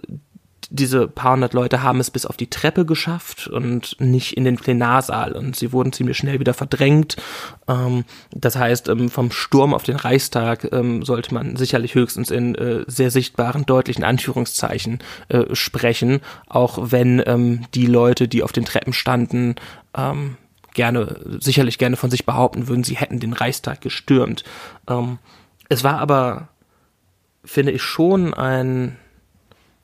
diese 0.72 1.06
paar 1.06 1.34
hundert 1.34 1.52
Leute 1.52 1.82
haben 1.82 2.00
es 2.00 2.10
bis 2.10 2.24
auf 2.24 2.38
die 2.38 2.48
Treppe 2.48 2.86
geschafft 2.86 3.46
und 3.46 4.00
nicht 4.00 4.36
in 4.36 4.44
den 4.44 4.56
Plenarsaal 4.56 5.32
und 5.32 5.54
sie 5.54 5.72
wurden 5.72 5.92
ziemlich 5.92 6.16
schnell 6.16 6.40
wieder 6.40 6.54
verdrängt. 6.54 7.16
Ähm, 7.68 8.04
das 8.30 8.56
heißt, 8.56 8.88
ähm, 8.88 9.10
vom 9.10 9.30
Sturm 9.30 9.74
auf 9.74 9.82
den 9.82 9.96
Reichstag 9.96 10.72
ähm, 10.72 11.04
sollte 11.04 11.34
man 11.34 11.56
sicherlich 11.56 11.94
höchstens 11.94 12.30
in 12.30 12.54
äh, 12.54 12.84
sehr 12.86 13.10
sichtbaren, 13.10 13.66
deutlichen 13.66 14.02
Anführungszeichen 14.02 15.00
äh, 15.28 15.54
sprechen, 15.54 16.20
auch 16.48 16.78
wenn 16.90 17.22
ähm, 17.26 17.66
die 17.74 17.86
Leute, 17.86 18.26
die 18.26 18.42
auf 18.42 18.52
den 18.52 18.64
Treppen 18.64 18.94
standen, 18.94 19.56
ähm, 19.94 20.38
gerne, 20.72 21.20
sicherlich 21.38 21.76
gerne 21.76 21.96
von 21.96 22.10
sich 22.10 22.24
behaupten 22.24 22.66
würden, 22.66 22.82
sie 22.82 22.96
hätten 22.96 23.20
den 23.20 23.34
Reichstag 23.34 23.82
gestürmt. 23.82 24.42
Ähm, 24.88 25.18
es 25.68 25.84
war 25.84 25.98
aber, 25.98 26.48
finde 27.44 27.72
ich, 27.72 27.82
schon 27.82 28.32
ein 28.32 28.96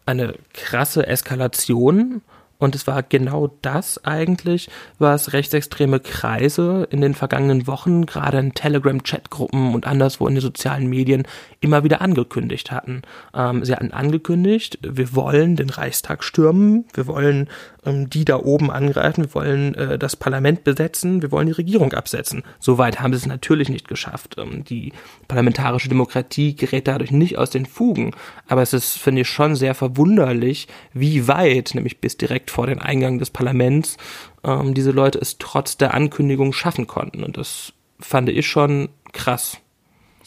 eine 0.09 0.35
krasse 0.55 1.07
Eskalation 1.07 2.23
und 2.59 2.75
es 2.75 2.87
war 2.89 3.03
genau 3.05 3.57
das 3.63 4.05
eigentlich, 4.05 4.69
was 4.99 5.33
rechtsextreme 5.33 6.01
Kreise 6.01 6.89
in 6.91 7.01
den 7.01 7.15
vergangenen 7.15 7.69
Wochen, 7.69 8.05
gerade 8.05 8.39
in 8.39 8.53
Telegram-Chatgruppen 8.53 9.75
und 9.75 9.87
anderswo 9.87 10.27
in 10.27 10.35
den 10.35 10.41
sozialen 10.41 10.89
Medien, 10.89 11.23
immer 11.61 11.85
wieder 11.85 12.01
angekündigt 12.01 12.73
hatten. 12.73 13.03
Ähm, 13.33 13.65
sie 13.65 13.73
hatten 13.73 13.93
angekündigt, 13.93 14.79
wir 14.83 15.15
wollen 15.15 15.55
den 15.55 15.71
Reichstag 15.71 16.25
stürmen, 16.25 16.87
wir 16.95 17.07
wollen 17.07 17.49
ähm, 17.89 18.11
die 18.11 18.25
da 18.25 18.37
oben 18.37 18.71
angreifen, 18.71 19.25
wir 19.25 19.35
wollen 19.35 19.75
äh, 19.75 19.99
das 19.99 20.17
Parlament 20.17 20.65
besetzen, 20.65 21.23
wir 21.23 21.33
wollen 21.33 21.47
die 21.47 21.53
Regierung 21.53 21.93
absetzen. 21.93 22.43
Soweit 22.59 23.01
haben 23.01 23.13
sie 23.13 23.19
es 23.19 23.27
natürlich 23.27 23.69
nicht 23.69 23.89
geschafft. 23.89 24.37
Ähm, 24.39 24.65
die 24.65 24.93
parlamentarische 25.27 25.89
Demokratie 25.89 26.55
gerät 26.55 26.89
dadurch 26.89 27.11
nicht 27.11 27.39
aus 27.39 27.51
den 27.51 27.67
Fugen. 27.67 28.13
Aber 28.47 28.63
es 28.63 28.73
ist, 28.73 28.99
finde 28.99 29.23
ich, 29.23 29.29
schon 29.29 29.57
sehr 29.57 29.75
verwunderlich, 29.75 30.69
wie 30.93 31.29
weit, 31.29 31.75
nämlich 31.75 32.01
bis 32.01 32.17
direkt 32.17 32.51
vor 32.51 32.67
den 32.67 32.81
Eingang 32.81 33.19
des 33.19 33.31
Parlaments, 33.31 33.97
ähm, 34.45 34.75
diese 34.75 34.91
Leute 34.91 35.19
es 35.19 35.39
trotz 35.39 35.77
der 35.77 35.95
Ankündigung 35.95 36.53
schaffen 36.53 36.87
konnten. 36.87 37.25
Und 37.25 37.37
das 37.37 37.73
fand 38.01 38.29
ich 38.29 38.47
schon 38.47 38.91
krass. 39.13 39.59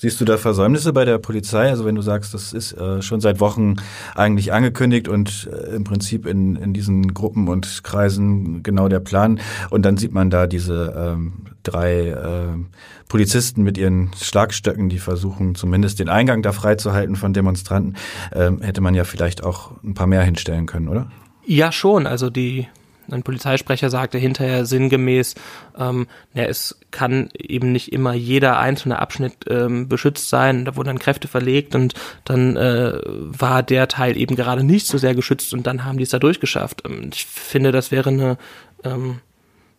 Siehst 0.01 0.19
du 0.19 0.25
da 0.25 0.39
Versäumnisse 0.39 0.93
bei 0.93 1.05
der 1.05 1.19
Polizei? 1.19 1.69
Also 1.69 1.85
wenn 1.85 1.93
du 1.93 2.01
sagst, 2.01 2.33
das 2.33 2.53
ist 2.53 2.73
äh, 2.73 3.03
schon 3.03 3.21
seit 3.21 3.39
Wochen 3.39 3.75
eigentlich 4.15 4.51
angekündigt 4.51 5.07
und 5.07 5.47
äh, 5.53 5.75
im 5.75 5.83
Prinzip 5.83 6.25
in, 6.25 6.55
in 6.55 6.73
diesen 6.73 7.13
Gruppen 7.13 7.47
und 7.47 7.83
Kreisen 7.83 8.63
genau 8.63 8.87
der 8.87 8.99
Plan. 8.99 9.39
Und 9.69 9.83
dann 9.83 9.97
sieht 9.97 10.11
man 10.11 10.31
da 10.31 10.47
diese 10.47 10.91
ähm, 10.97 11.45
drei 11.61 12.07
äh, 12.07 12.47
Polizisten 13.09 13.61
mit 13.61 13.77
ihren 13.77 14.09
Schlagstöcken, 14.19 14.89
die 14.89 14.97
versuchen 14.97 15.53
zumindest 15.53 15.99
den 15.99 16.09
Eingang 16.09 16.41
da 16.41 16.51
freizuhalten 16.51 17.15
von 17.15 17.33
Demonstranten. 17.33 17.95
Ähm, 18.33 18.59
hätte 18.59 18.81
man 18.81 18.95
ja 18.95 19.03
vielleicht 19.03 19.43
auch 19.43 19.83
ein 19.83 19.93
paar 19.93 20.07
mehr 20.07 20.23
hinstellen 20.23 20.65
können, 20.65 20.87
oder? 20.87 21.11
Ja, 21.45 21.71
schon. 21.71 22.07
Also 22.07 22.31
die 22.31 22.67
ein 23.11 23.23
Polizeisprecher 23.23 23.89
sagte 23.89 24.17
hinterher 24.17 24.65
sinngemäß, 24.65 25.35
ähm, 25.77 26.07
ja, 26.33 26.43
es 26.43 26.79
kann 26.91 27.29
eben 27.37 27.71
nicht 27.71 27.93
immer 27.93 28.13
jeder 28.13 28.59
einzelne 28.59 28.99
Abschnitt 28.99 29.45
ähm, 29.49 29.87
beschützt 29.87 30.29
sein. 30.29 30.65
Da 30.65 30.75
wurden 30.75 30.87
dann 30.87 30.99
Kräfte 30.99 31.27
verlegt 31.27 31.75
und 31.75 31.93
dann 32.25 32.55
äh, 32.57 32.99
war 33.05 33.63
der 33.63 33.87
Teil 33.87 34.17
eben 34.17 34.35
gerade 34.35 34.63
nicht 34.63 34.87
so 34.87 34.97
sehr 34.97 35.15
geschützt 35.15 35.53
und 35.53 35.67
dann 35.67 35.85
haben 35.85 35.97
die 35.97 36.03
es 36.03 36.09
da 36.09 36.19
durchgeschafft. 36.19 36.83
Ähm, 36.85 37.09
ich 37.13 37.25
finde, 37.25 37.71
das 37.71 37.91
wäre 37.91 38.09
eine, 38.09 38.37
ähm, 38.83 39.19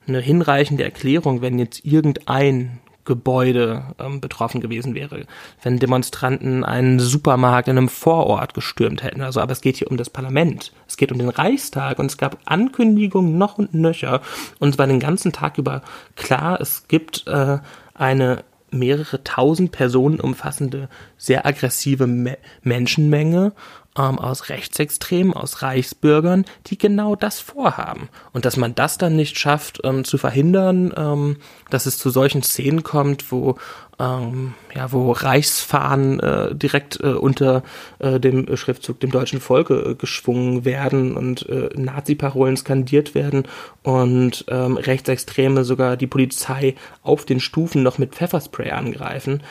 eine 0.07 0.21
hinreichende 0.21 0.85
Erklärung, 0.85 1.42
wenn 1.42 1.59
jetzt 1.59 1.85
irgendein 1.85 2.79
Gebäude 3.04 3.94
ähm, 3.98 4.20
betroffen 4.20 4.60
gewesen 4.60 4.94
wäre, 4.94 5.26
wenn 5.62 5.78
Demonstranten 5.78 6.64
einen 6.64 7.00
Supermarkt 7.00 7.68
in 7.68 7.76
einem 7.76 7.88
Vorort 7.88 8.54
gestürmt 8.54 9.02
hätten. 9.02 9.22
Also, 9.22 9.40
aber 9.40 9.52
es 9.52 9.60
geht 9.60 9.76
hier 9.76 9.90
um 9.90 9.96
das 9.96 10.10
Parlament. 10.10 10.72
Es 10.86 10.96
geht 10.96 11.10
um 11.10 11.18
den 11.18 11.28
Reichstag 11.28 11.98
und 11.98 12.06
es 12.06 12.16
gab 12.16 12.38
Ankündigungen 12.44 13.38
noch 13.38 13.58
und 13.58 13.74
nöcher. 13.74 14.20
Und 14.58 14.70
es 14.70 14.78
war 14.78 14.86
den 14.86 15.00
ganzen 15.00 15.32
Tag 15.32 15.58
über 15.58 15.82
klar, 16.16 16.60
es 16.60 16.86
gibt 16.88 17.26
äh, 17.26 17.58
eine 17.94 18.44
mehrere 18.72 19.22
tausend 19.22 19.72
Personen 19.72 20.20
umfassende, 20.20 20.88
sehr 21.18 21.46
aggressive 21.46 22.06
Me 22.06 22.38
Menschenmenge 22.62 23.52
ähm, 23.96 24.18
aus 24.18 24.48
Rechtsextremen, 24.48 25.35
aus 25.35 25.62
Reichsbürgern, 25.62 26.44
die 26.66 26.78
genau 26.78 27.16
das 27.16 27.40
vorhaben. 27.40 28.09
Und 28.33 28.44
dass 28.44 28.57
man 28.57 28.74
das 28.74 28.98
dann 28.98 29.16
nicht 29.16 29.38
schafft 29.38 29.81
ähm, 29.85 30.05
zu 30.05 30.18
verhindern, 30.18 30.92
ähm, 30.96 31.37
dass 31.70 31.87
es 31.87 31.98
zu 31.98 32.11
solchen 32.11 32.42
Szenen 32.42 32.83
kommt, 32.83 33.31
wo 33.31 33.57
ähm, 33.98 34.55
ja, 34.74 34.90
wo 34.90 35.12
Reichsfahnen 35.12 36.18
äh, 36.20 36.55
direkt 36.55 36.98
äh, 37.00 37.09
unter 37.09 37.62
äh, 37.98 38.18
dem 38.18 38.57
Schriftzug 38.57 38.98
dem 39.00 39.11
deutschen 39.11 39.40
Volke 39.40 39.74
äh, 39.74 39.94
geschwungen 39.94 40.64
werden 40.64 41.14
und 41.14 41.48
äh, 41.48 41.68
Nazi-Parolen 41.76 42.57
skandiert 42.57 43.14
werden 43.14 43.44
und 43.83 44.46
ähm, 44.48 44.78
Rechtsextreme 44.78 45.64
sogar 45.64 45.96
die 45.96 46.07
Polizei 46.07 46.74
auf 47.02 47.26
den 47.26 47.40
Stufen 47.40 47.83
noch 47.83 47.98
mit 47.98 48.14
Pfefferspray 48.14 48.70
angreifen. 48.70 49.42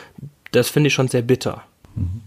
Das 0.52 0.70
finde 0.70 0.88
ich 0.88 0.94
schon 0.94 1.08
sehr 1.08 1.22
bitter. 1.22 1.64
Mhm. 1.96 2.22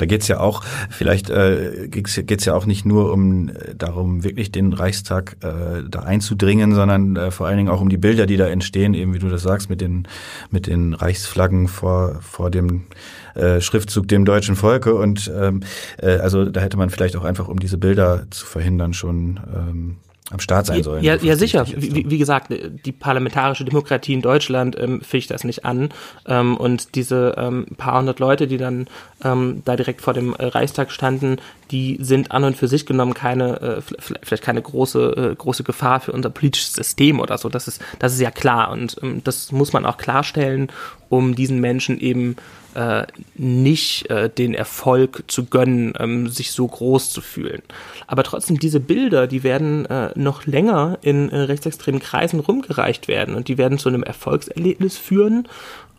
Da 0.00 0.06
geht's 0.06 0.28
ja 0.28 0.40
auch, 0.40 0.62
vielleicht 0.88 1.28
äh, 1.28 1.88
geht's, 1.88 2.44
ja 2.46 2.54
auch 2.54 2.64
nicht 2.64 2.86
nur 2.86 3.12
um 3.12 3.50
äh, 3.50 3.74
darum, 3.76 4.24
wirklich 4.24 4.50
den 4.50 4.72
Reichstag 4.72 5.36
äh, 5.42 5.82
da 5.88 6.00
einzudringen, 6.00 6.74
sondern 6.74 7.16
äh, 7.16 7.30
vor 7.30 7.46
allen 7.46 7.58
Dingen 7.58 7.68
auch 7.68 7.82
um 7.82 7.90
die 7.90 7.98
Bilder, 7.98 8.24
die 8.24 8.38
da 8.38 8.46
entstehen, 8.46 8.94
eben 8.94 9.12
wie 9.12 9.18
du 9.18 9.28
das 9.28 9.42
sagst, 9.42 9.68
mit 9.68 9.82
den, 9.82 10.08
mit 10.50 10.66
den 10.66 10.94
Reichsflaggen 10.94 11.68
vor, 11.68 12.18
vor 12.22 12.50
dem 12.50 12.86
äh, 13.34 13.60
Schriftzug 13.60 14.08
dem 14.08 14.24
deutschen 14.24 14.56
Volke. 14.56 14.94
Und 14.94 15.30
ähm, 15.38 15.60
äh, 15.98 16.16
also 16.16 16.46
da 16.46 16.60
hätte 16.60 16.78
man 16.78 16.88
vielleicht 16.88 17.16
auch 17.16 17.24
einfach, 17.24 17.48
um 17.48 17.58
diese 17.58 17.76
Bilder 17.76 18.24
zu 18.30 18.46
verhindern, 18.46 18.94
schon 18.94 19.38
ähm, 19.54 19.96
am 20.30 20.38
Start 20.38 20.66
sein 20.66 20.82
sollen. 20.82 21.02
Ja, 21.02 21.16
ja 21.16 21.36
sicher. 21.36 21.66
Wie, 21.66 22.08
wie, 22.08 22.18
gesagt, 22.18 22.48
die 22.50 22.92
parlamentarische 22.92 23.64
Demokratie 23.64 24.14
in 24.14 24.22
Deutschland 24.22 24.76
ähm, 24.78 25.00
ficht 25.00 25.30
das 25.30 25.44
nicht 25.44 25.64
an. 25.64 25.90
Ähm, 26.26 26.56
und 26.56 26.94
diese 26.94 27.34
ähm, 27.36 27.66
paar 27.76 27.98
hundert 27.98 28.20
Leute, 28.20 28.46
die 28.46 28.56
dann 28.56 28.86
ähm, 29.24 29.62
da 29.64 29.76
direkt 29.76 30.00
vor 30.00 30.14
dem 30.14 30.34
äh, 30.34 30.46
Reichstag 30.46 30.92
standen, 30.92 31.38
die 31.70 31.98
sind 32.00 32.30
an 32.30 32.44
und 32.44 32.56
für 32.56 32.68
sich 32.68 32.86
genommen 32.86 33.14
keine, 33.14 33.60
äh, 33.60 33.82
vielleicht 34.22 34.44
keine 34.44 34.62
große, 34.62 35.32
äh, 35.32 35.34
große 35.34 35.64
Gefahr 35.64 36.00
für 36.00 36.12
unser 36.12 36.30
politisches 36.30 36.74
System 36.74 37.18
oder 37.18 37.36
so. 37.36 37.48
Das 37.48 37.66
ist, 37.66 37.82
das 37.98 38.12
ist 38.12 38.20
ja 38.20 38.30
klar. 38.30 38.70
Und 38.70 38.98
ähm, 39.02 39.22
das 39.24 39.50
muss 39.50 39.72
man 39.72 39.84
auch 39.84 39.96
klarstellen, 39.96 40.70
um 41.08 41.34
diesen 41.34 41.60
Menschen 41.60 41.98
eben 41.98 42.36
äh, 42.74 43.06
nicht 43.34 44.10
äh, 44.10 44.28
den 44.28 44.54
Erfolg 44.54 45.24
zu 45.26 45.46
gönnen, 45.46 45.92
ähm, 45.98 46.28
sich 46.28 46.52
so 46.52 46.66
groß 46.66 47.10
zu 47.10 47.20
fühlen. 47.20 47.62
Aber 48.06 48.22
trotzdem, 48.22 48.58
diese 48.58 48.80
Bilder, 48.80 49.26
die 49.26 49.42
werden 49.42 49.86
äh, 49.86 50.10
noch 50.14 50.46
länger 50.46 50.98
in 51.02 51.30
äh, 51.30 51.36
rechtsextremen 51.36 52.00
Kreisen 52.00 52.40
rumgereicht 52.40 53.08
werden 53.08 53.34
und 53.34 53.48
die 53.48 53.58
werden 53.58 53.78
zu 53.78 53.88
einem 53.88 54.02
Erfolgserlebnis 54.02 54.96
führen, 54.96 55.48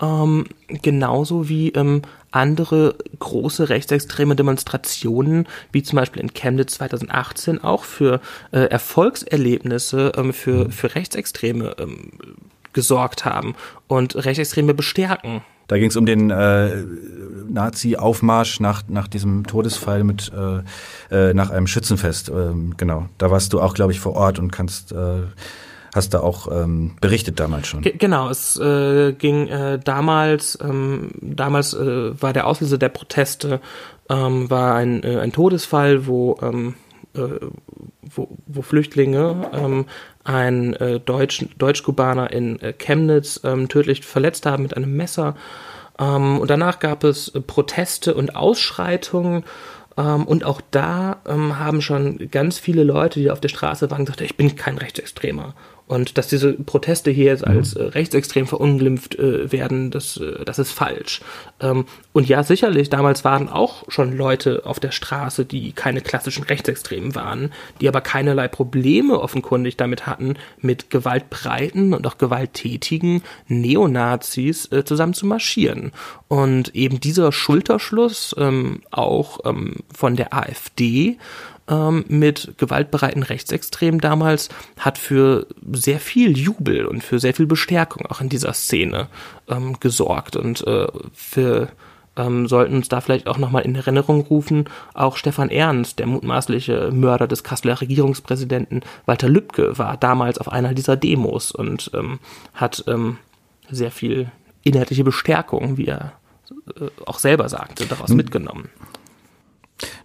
ähm, 0.01 0.45
genauso 0.67 1.47
wie 1.47 1.69
ähm, 1.69 2.01
andere 2.31 2.95
große 3.19 3.69
rechtsextreme 3.69 4.35
Demonstrationen, 4.35 5.47
wie 5.71 5.83
zum 5.83 5.97
Beispiel 5.97 6.21
in 6.21 6.33
Chemnitz 6.33 6.75
2018, 6.75 7.63
auch 7.63 7.83
für 7.83 8.21
äh, 8.51 8.59
Erfolgserlebnisse 8.59 10.13
ähm, 10.15 10.33
für, 10.33 10.71
für 10.71 10.95
Rechtsextreme 10.95 11.75
ähm, 11.77 12.11
gesorgt 12.73 13.25
haben 13.25 13.55
und 13.87 14.15
Rechtsextreme 14.15 14.73
bestärken. 14.73 15.41
Da 15.71 15.77
ging 15.77 15.87
es 15.87 15.95
um 15.95 16.05
den 16.05 16.31
äh, 16.31 16.83
Nazi-Aufmarsch 17.47 18.59
nach, 18.59 18.83
nach 18.89 19.07
diesem 19.07 19.47
Todesfall 19.47 20.03
mit 20.03 20.29
äh, 20.35 21.29
äh, 21.29 21.33
nach 21.33 21.49
einem 21.49 21.65
Schützenfest. 21.65 22.27
Ähm, 22.27 22.73
genau, 22.75 23.07
da 23.17 23.31
warst 23.31 23.53
du 23.53 23.61
auch, 23.61 23.73
glaube 23.73 23.93
ich, 23.93 24.01
vor 24.01 24.13
Ort 24.17 24.37
und 24.37 24.51
kannst 24.51 24.91
äh, 24.91 25.21
hast 25.95 26.13
da 26.13 26.19
auch 26.19 26.51
ähm, 26.51 26.97
berichtet 26.99 27.39
damals 27.39 27.67
schon. 27.67 27.83
G 27.83 27.93
genau, 27.97 28.29
es 28.29 28.59
äh, 28.59 29.13
ging 29.13 29.47
äh, 29.47 29.79
damals, 29.79 30.59
ähm, 30.61 31.11
damals 31.21 31.73
äh, 31.73 32.21
war 32.21 32.33
der 32.33 32.47
Auslöser 32.47 32.77
der 32.77 32.89
Proteste, 32.89 33.61
ähm, 34.09 34.49
war 34.49 34.75
ein, 34.75 35.03
äh, 35.03 35.19
ein 35.19 35.31
Todesfall, 35.31 36.05
wo, 36.05 36.37
ähm, 36.41 36.75
äh, 36.89 36.90
wo, 37.13 38.37
wo 38.47 38.61
Flüchtlinge 38.61 39.49
ähm, 39.53 39.85
einen 40.23 40.73
äh, 40.73 40.99
Deutsch, 40.99 41.45
Deutsch-Kubaner 41.57 42.31
in 42.31 42.59
äh, 42.61 42.73
Chemnitz 42.73 43.41
ähm, 43.43 43.69
tödlich 43.69 44.05
verletzt 44.05 44.45
haben 44.45 44.63
mit 44.63 44.77
einem 44.77 44.95
Messer. 44.95 45.35
Ähm, 45.99 46.39
und 46.39 46.49
danach 46.49 46.79
gab 46.79 47.03
es 47.03 47.29
äh, 47.29 47.41
Proteste 47.41 48.13
und 48.13 48.35
Ausschreitungen. 48.35 49.43
Ähm, 49.97 50.25
und 50.25 50.43
auch 50.43 50.61
da 50.71 51.17
ähm, 51.27 51.59
haben 51.59 51.81
schon 51.81 52.29
ganz 52.31 52.59
viele 52.59 52.83
Leute, 52.83 53.19
die 53.19 53.31
auf 53.31 53.41
der 53.41 53.49
Straße 53.49 53.91
waren, 53.91 54.05
gesagt, 54.05 54.21
ich 54.21 54.37
bin 54.37 54.55
kein 54.55 54.77
Rechtsextremer. 54.77 55.53
Und 55.91 56.17
dass 56.17 56.27
diese 56.27 56.53
Proteste 56.53 57.11
hier 57.11 57.25
jetzt 57.25 57.45
als 57.45 57.75
mhm. 57.75 57.81
äh, 57.81 57.83
rechtsextrem 57.87 58.47
verunglimpft 58.47 59.15
äh, 59.15 59.51
werden, 59.51 59.91
das, 59.91 60.15
äh, 60.15 60.45
das 60.45 60.57
ist 60.57 60.71
falsch. 60.71 61.19
Ähm, 61.59 61.83
und 62.13 62.29
ja, 62.29 62.43
sicherlich, 62.43 62.89
damals 62.89 63.25
waren 63.25 63.49
auch 63.49 63.83
schon 63.89 64.15
Leute 64.15 64.61
auf 64.63 64.79
der 64.79 64.91
Straße, 64.91 65.43
die 65.43 65.73
keine 65.73 65.99
klassischen 65.99 66.45
Rechtsextremen 66.45 67.13
waren, 67.13 67.51
die 67.81 67.89
aber 67.89 67.99
keinerlei 67.99 68.47
Probleme 68.47 69.19
offenkundig 69.19 69.75
damit 69.75 70.07
hatten, 70.07 70.35
mit 70.61 70.91
gewaltbreiten 70.91 71.93
und 71.93 72.07
auch 72.07 72.17
gewalttätigen 72.17 73.21
Neonazis 73.49 74.71
äh, 74.71 74.85
zusammen 74.85 75.13
zu 75.13 75.25
marschieren. 75.25 75.91
Und 76.29 76.73
eben 76.73 77.01
dieser 77.01 77.33
Schulterschluss 77.33 78.33
ähm, 78.37 78.81
auch 78.91 79.41
ähm, 79.43 79.75
von 79.93 80.15
der 80.15 80.33
AfD 80.33 81.17
ähm, 81.71 82.05
mit 82.09 82.53
gewaltbereiten 82.57 83.23
Rechtsextremen 83.23 84.01
damals 84.01 84.49
hat 84.77 84.97
für 84.97 85.47
sehr 85.71 85.99
viel 85.99 86.37
Jubel 86.37 86.85
und 86.85 87.03
für 87.03 87.19
sehr 87.19 87.33
viel 87.33 87.47
Bestärkung 87.47 88.05
auch 88.05 88.21
in 88.21 88.29
dieser 88.29 88.53
Szene 88.53 89.07
ähm, 89.47 89.79
gesorgt 89.79 90.35
und 90.35 90.67
äh, 90.67 90.87
für 91.13 91.69
ähm, 92.17 92.47
sollten 92.47 92.75
uns 92.75 92.89
da 92.89 92.99
vielleicht 92.99 93.27
auch 93.27 93.37
nochmal 93.37 93.63
in 93.63 93.73
Erinnerung 93.73 94.21
rufen, 94.21 94.65
auch 94.93 95.15
Stefan 95.15 95.49
Ernst, 95.49 95.97
der 95.99 96.07
mutmaßliche 96.07 96.91
Mörder 96.91 97.25
des 97.25 97.43
Kasseler 97.43 97.79
Regierungspräsidenten 97.79 98.81
Walter 99.05 99.29
Lübcke, 99.29 99.77
war 99.77 99.95
damals 99.95 100.37
auf 100.37 100.51
einer 100.51 100.73
dieser 100.73 100.97
Demos 100.97 101.51
und 101.51 101.89
ähm, 101.93 102.19
hat 102.53 102.83
ähm, 102.87 103.17
sehr 103.69 103.91
viel 103.91 104.29
inhaltliche 104.63 105.05
Bestärkung, 105.05 105.77
wie 105.77 105.87
er 105.87 106.13
äh, 106.79 106.87
auch 107.05 107.19
selber 107.19 107.47
sagte, 107.47 107.85
daraus 107.85 108.09
mitgenommen. 108.09 108.69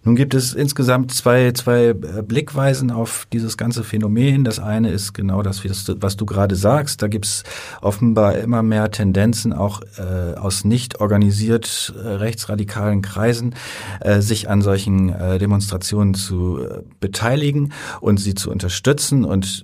Nun 0.07 0.15
gibt 0.15 0.33
es 0.33 0.53
insgesamt 0.53 1.13
zwei, 1.13 1.51
zwei 1.51 1.87
äh, 1.87 1.93
Blickweisen 2.25 2.91
auf 2.91 3.27
dieses 3.33 3.57
ganze 3.57 3.83
Phänomen. 3.83 4.45
Das 4.45 4.57
eine 4.57 4.89
ist 4.89 5.13
genau 5.13 5.41
das, 5.41 5.63
was 5.99 6.15
du 6.15 6.25
gerade 6.25 6.55
sagst. 6.55 7.01
Da 7.01 7.09
gibt 7.09 7.25
es 7.25 7.43
offenbar 7.81 8.37
immer 8.37 8.63
mehr 8.63 8.89
Tendenzen, 8.89 9.51
auch 9.51 9.81
äh, 9.97 10.37
aus 10.37 10.63
nicht 10.63 11.01
organisiert 11.01 11.93
äh, 11.97 12.07
rechtsradikalen 12.07 13.01
Kreisen, 13.01 13.53
äh, 13.99 14.21
sich 14.21 14.49
an 14.49 14.61
solchen 14.61 15.09
äh, 15.09 15.39
Demonstrationen 15.39 16.13
zu 16.13 16.61
äh, 16.61 16.83
beteiligen 17.01 17.73
und 17.99 18.17
sie 18.21 18.33
zu 18.33 18.49
unterstützen 18.49 19.25
und 19.25 19.63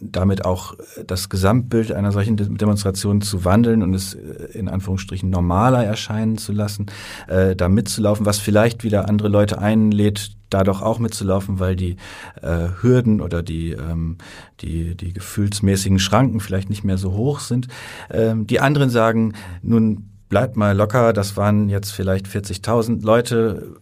damit 0.00 0.44
auch 0.44 0.74
das 1.06 1.28
Gesamtbild 1.28 1.92
einer 1.92 2.12
solchen 2.12 2.36
Demonstration 2.36 3.20
zu 3.20 3.44
wandeln 3.44 3.82
und 3.82 3.92
es 3.92 4.14
in 4.14 4.68
Anführungsstrichen 4.68 5.28
normaler 5.28 5.84
erscheinen 5.84 6.38
zu 6.38 6.52
lassen, 6.52 6.86
da 7.26 7.68
mitzulaufen, 7.68 8.24
was 8.26 8.38
vielleicht 8.38 8.84
wieder 8.84 9.08
andere 9.08 9.28
Leute 9.28 9.44
Leute 9.44 9.58
einlädt, 9.74 10.32
da 10.50 10.62
doch 10.62 10.82
auch 10.82 10.98
mitzulaufen, 10.98 11.58
weil 11.58 11.74
die 11.76 11.96
äh, 12.40 12.68
Hürden 12.80 13.20
oder 13.20 13.42
die, 13.42 13.72
ähm, 13.72 14.18
die, 14.60 14.96
die 14.96 15.12
gefühlsmäßigen 15.12 15.98
Schranken 15.98 16.40
vielleicht 16.40 16.70
nicht 16.70 16.84
mehr 16.84 16.98
so 16.98 17.12
hoch 17.12 17.40
sind. 17.40 17.68
Ähm, 18.10 18.46
die 18.46 18.60
anderen 18.60 18.90
sagen, 18.90 19.32
nun 19.62 20.10
bleibt 20.28 20.56
mal 20.56 20.76
locker, 20.76 21.12
das 21.12 21.36
waren 21.36 21.68
jetzt 21.68 21.90
vielleicht 21.90 22.26
40.000 22.26 23.04
Leute, 23.04 23.76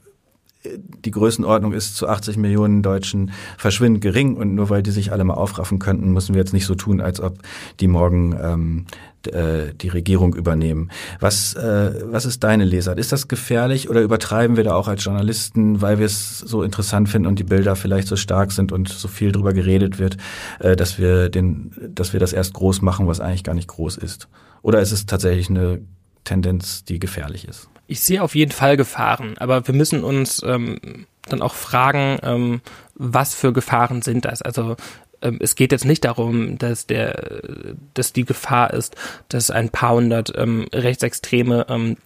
die 0.65 1.11
Größenordnung 1.11 1.73
ist 1.73 1.97
zu 1.97 2.09
80 2.09 2.37
Millionen 2.37 2.83
Deutschen 2.83 3.33
verschwindend 3.59 4.03
gering 4.03 4.37
und 4.37 4.55
nur 4.55 4.71
weil 4.71 4.83
die 4.83 4.91
sich 4.91 5.13
alle 5.13 5.25
mal 5.25 5.35
aufraffen 5.35 5.79
könnten, 5.79 6.13
müssen 6.13 6.35
wir 6.35 6.41
jetzt 6.41 6.53
nicht 6.53 6.67
so 6.67 6.75
tun, 6.75 7.01
als 7.01 7.21
ob 7.21 7.39
die 7.81 7.89
morgen 7.89 8.37
ähm, 8.41 8.87
äh, 9.27 9.75
die 9.75 9.89
Regierung 9.89 10.35
übernehmen. 10.35 10.91
Was, 11.21 11.55
äh, 11.55 12.03
was 12.05 12.25
ist 12.25 12.45
deine 12.45 12.65
Lesart? 12.65 12.99
Ist 12.99 13.13
das 13.13 13.29
gefährlich 13.29 13.91
oder 13.91 14.03
übertreiben 14.03 14.57
wir 14.57 14.65
da 14.65 14.75
auch 14.75 14.89
als 14.89 15.05
Journalisten, 15.05 15.81
weil 15.81 15.99
wir 15.99 16.07
es 16.07 16.39
so 16.39 16.63
interessant 16.63 17.09
finden 17.09 17.27
und 17.27 17.39
die 17.39 17.45
Bilder 17.45 17.77
vielleicht 17.77 18.09
so 18.09 18.17
stark 18.17 18.53
sind 18.53 18.73
und 18.73 18.89
so 18.89 19.09
viel 19.09 19.33
drüber 19.33 19.53
geredet 19.53 19.99
wird, 19.99 20.17
äh, 20.61 20.77
dass 20.77 20.99
wir 20.99 21.29
den, 21.29 21.73
dass 21.95 22.13
wir 22.13 22.21
das 22.21 22.33
erst 22.33 22.55
groß 22.55 22.83
machen, 22.83 23.07
was 23.07 23.21
eigentlich 23.21 23.45
gar 23.45 23.55
nicht 23.55 23.69
groß 23.69 23.97
ist? 23.97 24.29
Oder 24.63 24.81
ist 24.81 24.93
es 24.93 25.07
tatsächlich 25.07 25.51
eine 25.51 25.81
Tendenz, 26.25 26.85
die 26.85 27.01
gefährlich 27.01 27.49
ist? 27.49 27.69
Ich 27.87 28.01
sehe 28.01 28.23
auf 28.23 28.35
jeden 28.35 28.53
Fall 28.53 28.77
Gefahren, 28.77 29.37
aber 29.39 29.67
wir 29.67 29.75
müssen 29.75 30.05
uns 30.05 30.43
ähm, 30.45 31.07
dann 31.29 31.43
auch 31.43 31.55
fragen, 31.55 32.19
ähm, 32.23 32.61
was 32.95 33.35
für 33.35 33.53
Gefahren 33.53 34.03
sind 34.03 34.25
das? 34.25 34.43
Also 34.43 34.77
ähm, 35.23 35.39
es 35.41 35.55
geht 35.55 35.73
jetzt 35.73 35.85
nicht 35.85 36.05
darum, 36.05 36.59
dass 36.59 36.87
der, 36.87 37.43
dass 37.95 38.13
die 38.13 38.25
Gefahr 38.25 38.73
ist, 38.73 38.97
dass 39.29 39.51
ein 39.51 39.71
paar 39.71 39.95
hundert 39.95 40.33
ähm, 40.37 40.67
Rechtsextreme 40.73 41.67
ähm, 41.69 41.97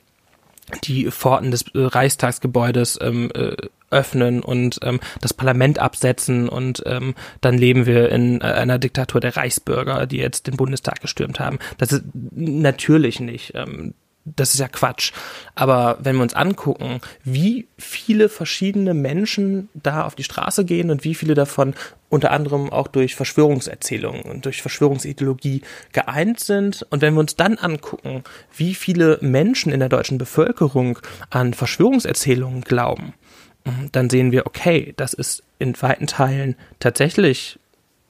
die 0.85 1.11
Pforten 1.11 1.51
des 1.51 1.63
äh, 1.75 1.79
Reichstagsgebäudes 1.79 2.99
ähm, 3.01 3.31
äh, 3.35 3.57
öffnen 3.91 4.43
und 4.43 4.81
ähm, 4.83 4.99
das 5.21 5.33
Parlament 5.33 5.79
absetzen 5.79 6.49
und 6.49 6.83
ähm, 6.87 7.15
dann 7.41 7.57
leben 7.57 7.87
wir 7.87 8.11
in 8.11 8.41
äh, 8.41 8.45
einer 8.45 8.79
Diktatur 8.79 9.21
der 9.21 9.37
Reichsbürger, 9.37 10.07
die 10.07 10.17
jetzt 10.17 10.49
den 10.49 10.57
Bundestag 10.57 11.01
gestürmt 11.01 11.39
haben. 11.39 11.59
Das 11.79 11.93
ist 11.93 12.03
natürlich 12.13 13.21
nicht. 13.21 13.53
Ähm, 13.55 13.95
das 14.35 14.55
ist 14.55 14.61
ja 14.61 14.69
Quatsch. 14.69 15.13
Aber 15.55 15.99
wenn 16.01 16.17
wir 16.17 16.23
uns 16.23 16.35
angucken, 16.35 17.01
wie 17.23 17.69
viele 17.79 18.29
verschiedene 18.29 18.93
Menschen 18.93 19.69
da 19.75 20.05
auf 20.05 20.17
die 20.17 20.25
Straße 20.25 20.65
gehen 20.65 20.91
und 20.91 21.05
wie 21.05 21.15
viele 21.15 21.35
davon 21.35 21.75
unter 22.09 22.33
anderem 22.33 22.71
auch 22.71 22.89
durch 22.89 23.15
Verschwörungserzählungen 23.15 24.23
und 24.23 24.45
durch 24.45 24.63
Verschwörungsideologie 24.63 25.63
geeint 25.93 26.41
sind. 26.41 26.87
Und 26.91 27.03
wenn 27.03 27.15
wir 27.15 27.21
uns 27.21 27.37
dann 27.37 27.59
angucken, 27.59 28.25
wie 28.57 28.75
viele 28.75 29.19
Menschen 29.21 29.73
in 29.73 29.81
der 29.81 29.89
deutschen 29.89 30.19
Bevölkerung 30.19 30.99
an 31.31 31.55
Verschwörungserzählungen 31.55 32.63
glauben, 32.63 33.15
dann 33.93 34.11
sehen 34.11 34.31
wir, 34.31 34.47
okay, 34.47 34.95
das 34.97 35.13
ist 35.13 35.43
in 35.59 35.81
weiten 35.81 36.07
Teilen 36.07 36.57
tatsächlich 36.79 37.59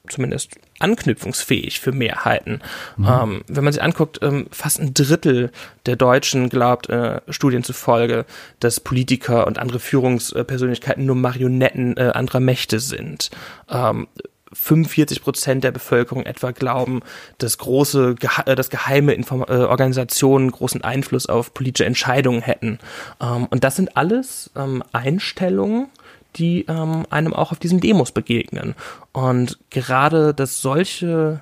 zumindest 0.09 0.57
anknüpfungsfähig 0.79 1.81
für 1.81 1.93
Mehrheiten. 1.93 2.61
Mhm. 2.97 3.07
Ähm, 3.07 3.45
wenn 3.49 3.65
man 3.65 3.73
sich 3.73 3.83
anguckt, 3.83 4.21
ähm, 4.23 4.47
fast 4.51 4.81
ein 4.81 4.95
Drittel 4.95 5.51
der 5.87 5.97
Deutschen 5.97 6.49
glaubt 6.49 6.89
äh, 6.89 7.21
Studien 7.29 7.65
zufolge, 7.65 8.25
dass 8.61 8.81
Politiker 8.81 9.47
und 9.47 9.59
andere 9.59 9.81
Führungspersönlichkeiten 9.81 11.05
nur 11.05 11.17
Marionetten 11.17 11.97
äh, 11.97 12.13
anderer 12.15 12.41
Mächte 12.41 12.81
sind. 12.81 13.31
Ähm, 13.71 14.07
45 14.53 15.23
Prozent 15.23 15.65
der 15.65 15.73
Bevölkerung 15.73 16.25
etwa 16.25 16.51
glauben, 16.53 17.01
dass 17.39 17.59
große, 17.59 18.17
äh, 18.47 18.55
dass 18.55 18.71
geheime 18.71 19.13
Inform 19.13 19.45
äh, 19.49 19.65
Organisationen 19.65 20.51
großen 20.51 20.83
Einfluss 20.83 21.27
auf 21.27 21.53
politische 21.55 21.85
Entscheidungen 21.85 22.43
hätten. 22.43 22.79
Ähm, 23.21 23.47
und 23.51 23.65
das 23.65 23.77
sind 23.77 23.97
alles 23.97 24.51
ähm, 24.57 24.83
Einstellungen, 24.93 25.89
die 26.37 26.67
ähm, 26.67 27.07
einem 27.11 27.33
auch 27.33 27.53
auf 27.53 27.59
diesen 27.59 27.81
Demos 27.81 28.13
begegnen. 28.13 28.75
Und 29.13 29.59
gerade, 29.71 30.35
dass 30.35 30.61
solche, 30.61 31.41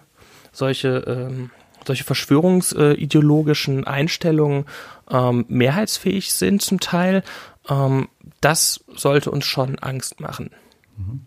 solche, 0.53 1.05
ähm, 1.07 1.51
solche 1.87 2.05
verschwörungsideologischen 2.05 3.87
Einstellungen 3.87 4.65
ähm, 5.11 5.45
mehrheitsfähig 5.49 6.33
sind 6.33 6.63
zum 6.63 6.81
Teil, 6.81 7.23
ähm, 7.69 8.09
das 8.41 8.85
sollte 8.95 9.31
uns 9.31 9.45
schon 9.45 9.79
Angst 9.79 10.21
machen. 10.21 10.51
Mhm. 10.97 11.21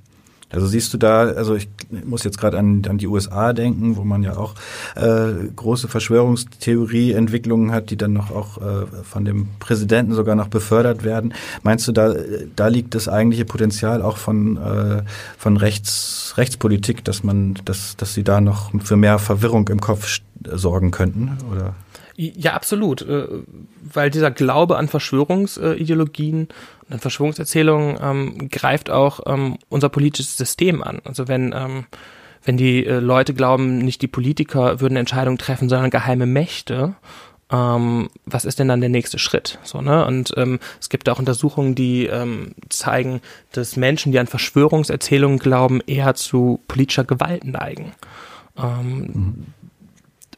Also 0.50 0.66
siehst 0.66 0.94
du 0.94 0.98
da, 0.98 1.28
also 1.28 1.56
ich 1.56 1.68
muss 1.90 2.24
jetzt 2.24 2.38
gerade 2.38 2.58
an, 2.58 2.82
an 2.88 2.98
die 2.98 3.08
USA 3.08 3.52
denken, 3.52 3.98
wo 3.98 4.04
man 4.06 4.24
ja 4.24 4.38
auch 4.38 4.56
äh, 4.96 5.34
große 5.54 5.90
Verschwörungstheorie-Entwicklungen 5.90 7.72
hat, 7.72 7.90
die 7.90 7.98
dann 7.98 8.14
noch 8.14 8.32
auch 8.32 8.58
äh, 8.58 8.86
von 9.04 9.26
dem 9.26 9.50
Präsidenten 9.60 10.14
sogar 10.14 10.36
noch 10.36 10.48
befördert 10.48 11.04
werden. 11.04 11.34
Meinst 11.64 11.88
du, 11.88 11.92
da, 11.92 12.16
da 12.56 12.68
liegt 12.68 12.96
das 12.96 13.10
eigentliche 13.10 13.44
Potenzial 13.44 14.02
auch 14.02 14.18
von, 14.18 14.56
äh, 14.56 15.04
von 15.38 15.58
Rechts, 15.58 16.34
Rechtspolitik, 16.38 17.04
dass 17.04 17.24
man, 17.24 17.56
dass, 17.66 17.98
dass 17.98 18.14
sie 18.14 18.24
da 18.24 18.40
noch 18.40 18.72
für 18.82 18.96
mehr 18.96 19.20
Verwirrung 19.20 19.68
im 19.68 19.82
Kopf 19.82 20.20
sorgen 20.46 20.92
könnten? 20.92 21.38
Oder? 21.52 21.76
Ja, 22.20 22.54
absolut. 22.54 23.04
Äh, 23.04 23.28
weil 23.94 24.10
dieser 24.10 24.32
Glaube 24.32 24.78
an 24.78 24.88
Verschwörungsideologien 24.88 26.48
und 26.86 26.94
an 26.94 27.00
Verschwörungserzählungen 27.00 27.98
ähm, 28.02 28.50
greift 28.50 28.90
auch 28.90 29.20
ähm, 29.28 29.58
unser 29.70 29.90
politisches 29.90 30.36
System 30.36 30.82
an. 30.82 31.00
Also 31.06 31.28
wenn, 31.28 31.54
ähm, 31.56 31.86
wenn 32.44 32.58
die 32.58 32.88
äh, 32.88 33.00
Leute 33.00 33.36
glauben, 33.36 33.78
nicht 33.78 34.02
die 34.02 34.08
Politiker 34.08 34.82
würden 34.82 34.98
Entscheidungen 34.98 35.38
treffen, 35.38 35.70
sondern 35.70 35.92
geheime 35.92 36.26
Mächte, 36.26 36.96
ähm, 37.52 38.10
was 38.26 38.46
ist 38.46 38.58
denn 38.58 38.68
dann 38.68 38.82
der 38.82 38.90
nächste 38.90 39.20
Schritt? 39.20 39.60
So, 39.64 39.82
ne? 39.82 40.04
Und 40.04 40.34
ähm, 40.38 40.60
es 40.82 40.90
gibt 40.90 41.08
auch 41.10 41.20
Untersuchungen, 41.20 41.76
die 41.76 42.08
ähm, 42.08 42.56
zeigen, 42.70 43.22
dass 43.52 43.78
Menschen, 43.78 44.12
die 44.12 44.20
an 44.20 44.28
Verschwörungserzählungen 44.28 45.38
glauben, 45.38 45.82
eher 45.86 46.16
zu 46.16 46.62
politischer 46.68 47.06
Gewalt 47.06 47.46
neigen. 47.46 47.94
Ähm, 48.58 48.98
mhm. 48.98 49.46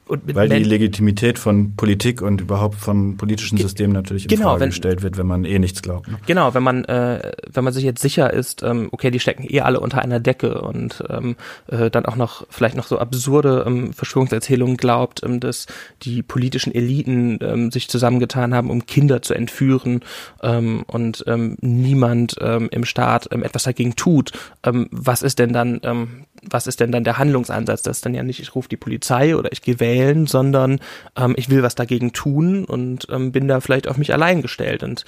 Weil 0.10 0.50
die 0.50 0.64
Legitimität 0.64 1.38
von 1.38 1.76
Politik 1.76 2.22
und 2.22 2.42
überhaupt 2.42 2.76
vom 2.76 3.18
politischen 3.18 3.58
System 3.58 3.92
natürlich 3.92 4.24
in 4.24 4.30
genau, 4.30 4.50
Frage 4.50 4.62
wenn, 4.62 4.70
gestellt 4.70 5.04
wird, 5.04 5.18
wenn 5.18 5.28
man 5.28 5.46
eh 5.46 5.60
nichts 5.60 5.82
glaubt. 5.82 6.08
Ne? 6.08 6.18
Genau, 6.26 6.54
wenn 6.54 6.64
man 6.64 6.84
äh, 6.86 7.32
wenn 7.52 7.64
man 7.64 7.74
sich 7.74 7.84
jetzt 7.84 8.02
sicher 8.02 8.34
ist, 8.34 8.64
ähm, 8.64 8.90
okay, 8.92 9.12
die 9.12 9.20
stecken 9.20 9.46
eh 9.48 9.62
alle 9.62 9.80
unter 9.80 10.02
einer 10.02 10.20
Decke 10.20 10.62
und 10.62 11.04
ähm, 11.10 11.36
äh, 11.68 11.92
dann 11.92 12.06
auch 12.06 12.16
noch 12.16 12.48
vielleicht 12.50 12.76
noch 12.76 12.88
so 12.88 12.98
absurde 12.98 13.64
ähm, 13.68 13.94
Verschwörungserzählungen 13.94 14.78
glaubt, 14.78 15.22
ähm, 15.24 15.40
dass 15.40 15.68
die 16.02 16.24
politischen 16.24 16.74
Eliten 16.74 17.40
ähm, 17.42 17.72
sich 17.72 17.88
zusammengetan 17.88 18.56
haben, 18.56 18.72
um 18.72 18.86
Kinder 18.88 19.22
zu 19.22 19.36
entführen 19.36 20.02
ähm, 20.42 20.84
und 20.88 21.24
ähm, 21.28 21.58
niemand 21.62 22.36
ähm, 22.42 22.70
im 22.72 22.86
Staat 22.86 23.28
ähm, 23.32 23.44
etwas 23.44 23.64
dagegen 23.64 23.96
tut. 23.96 24.32
Ähm, 24.64 24.88
was 24.92 25.22
ist 25.22 25.38
denn 25.40 25.54
dann 25.54 25.80
ähm, 25.84 26.26
was 26.42 26.68
ist 26.68 26.80
denn 26.80 26.92
dann 26.92 27.04
der 27.04 27.18
Handlungsansatz? 27.18 27.82
Das 27.84 27.98
ist 27.98 28.06
dann 28.06 28.14
ja 28.14 28.24
nicht, 28.24 28.40
ich 28.40 28.56
rufe 28.56 28.70
die 28.70 28.78
Polizei 28.78 29.36
oder 29.36 29.52
ich 29.52 29.62
gehe 29.62 29.80
wählen, 29.80 30.28
sondern 30.28 30.80
ähm, 31.16 31.34
ich 31.38 31.50
will 31.50 31.64
was 31.64 31.76
dagegen 31.76 32.14
tun 32.14 32.66
und 32.66 33.08
ähm, 33.10 33.32
bin 33.32 33.48
da 33.48 33.60
vielleicht 33.60 33.88
auf 33.88 33.98
mich 33.98 34.14
allein 34.14 34.42
gestellt. 34.42 34.84
Und 34.84 35.06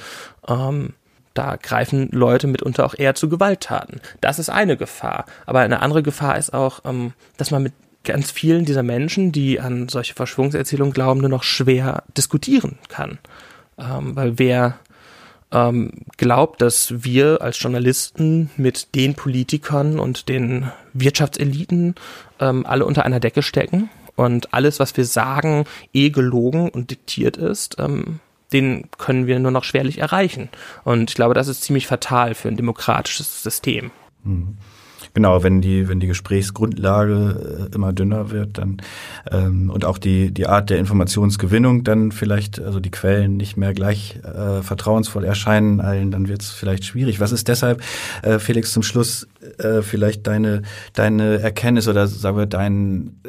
ähm, 0.47 0.93
da 1.33 1.55
greifen 1.55 2.09
Leute 2.11 2.47
mitunter 2.47 2.85
auch 2.85 2.95
eher 2.97 3.15
zu 3.15 3.29
Gewalttaten. 3.29 4.01
Das 4.19 4.39
ist 4.39 4.49
eine 4.49 4.77
Gefahr. 4.77 5.25
Aber 5.45 5.59
eine 5.59 5.81
andere 5.81 6.03
Gefahr 6.03 6.37
ist 6.37 6.53
auch, 6.53 6.81
ähm, 6.85 7.13
dass 7.37 7.51
man 7.51 7.63
mit 7.63 7.73
ganz 8.03 8.31
vielen 8.31 8.65
dieser 8.65 8.83
Menschen, 8.83 9.31
die 9.31 9.59
an 9.59 9.87
solche 9.87 10.13
Verschwörungserzählungen 10.13 10.93
glauben, 10.93 11.21
nur 11.21 11.29
noch 11.29 11.43
schwer 11.43 12.03
diskutieren 12.17 12.79
kann. 12.89 13.19
Ähm, 13.77 14.15
weil 14.15 14.39
wer 14.39 14.79
ähm, 15.51 15.91
glaubt, 16.17 16.61
dass 16.61 17.03
wir 17.03 17.41
als 17.41 17.61
Journalisten 17.61 18.49
mit 18.57 18.95
den 18.95 19.15
Politikern 19.15 19.99
und 19.99 20.29
den 20.29 20.71
Wirtschaftseliten 20.93 21.95
ähm, 22.39 22.65
alle 22.65 22.85
unter 22.85 23.05
einer 23.05 23.19
Decke 23.19 23.41
stecken 23.41 23.89
und 24.15 24.53
alles, 24.53 24.79
was 24.79 24.95
wir 24.97 25.05
sagen, 25.05 25.65
eh 25.93 26.09
gelogen 26.09 26.69
und 26.69 26.91
diktiert 26.91 27.37
ist, 27.37 27.77
ähm, 27.79 28.19
den 28.53 28.89
können 28.97 29.27
wir 29.27 29.39
nur 29.39 29.51
noch 29.51 29.63
schwerlich 29.63 29.99
erreichen. 29.99 30.49
Und 30.83 31.09
ich 31.09 31.15
glaube, 31.15 31.33
das 31.33 31.47
ist 31.47 31.63
ziemlich 31.63 31.87
fatal 31.87 32.35
für 32.35 32.49
ein 32.49 32.57
demokratisches 32.57 33.43
System. 33.43 33.91
Mhm. 34.23 34.57
Genau, 35.13 35.43
wenn 35.43 35.61
die, 35.61 35.89
wenn 35.89 35.99
die 35.99 36.07
Gesprächsgrundlage 36.07 37.69
äh, 37.71 37.75
immer 37.75 37.91
dünner 37.91 38.31
wird, 38.31 38.57
dann 38.57 38.77
ähm, 39.29 39.69
und 39.69 39.83
auch 39.83 39.97
die, 39.97 40.31
die 40.31 40.47
Art 40.47 40.69
der 40.69 40.79
Informationsgewinnung 40.79 41.83
dann 41.83 42.11
vielleicht, 42.11 42.61
also 42.61 42.79
die 42.79 42.91
Quellen 42.91 43.35
nicht 43.35 43.57
mehr 43.57 43.73
gleich 43.73 44.19
äh, 44.23 44.61
vertrauensvoll 44.61 45.25
erscheinen 45.25 45.81
allen, 45.81 46.11
dann 46.11 46.29
wird 46.29 46.41
es 46.41 46.51
vielleicht 46.51 46.85
schwierig. 46.85 47.19
Was 47.19 47.33
ist 47.33 47.47
deshalb, 47.49 47.81
äh, 48.21 48.39
Felix, 48.39 48.71
zum 48.71 48.83
Schluss 48.83 49.27
äh, 49.57 49.81
vielleicht 49.81 50.27
deine, 50.27 50.61
deine 50.93 51.39
Erkenntnis 51.39 51.87
oder 51.87 52.07
sagen 52.07 52.37
wir 52.37 52.45
dein 52.45 53.19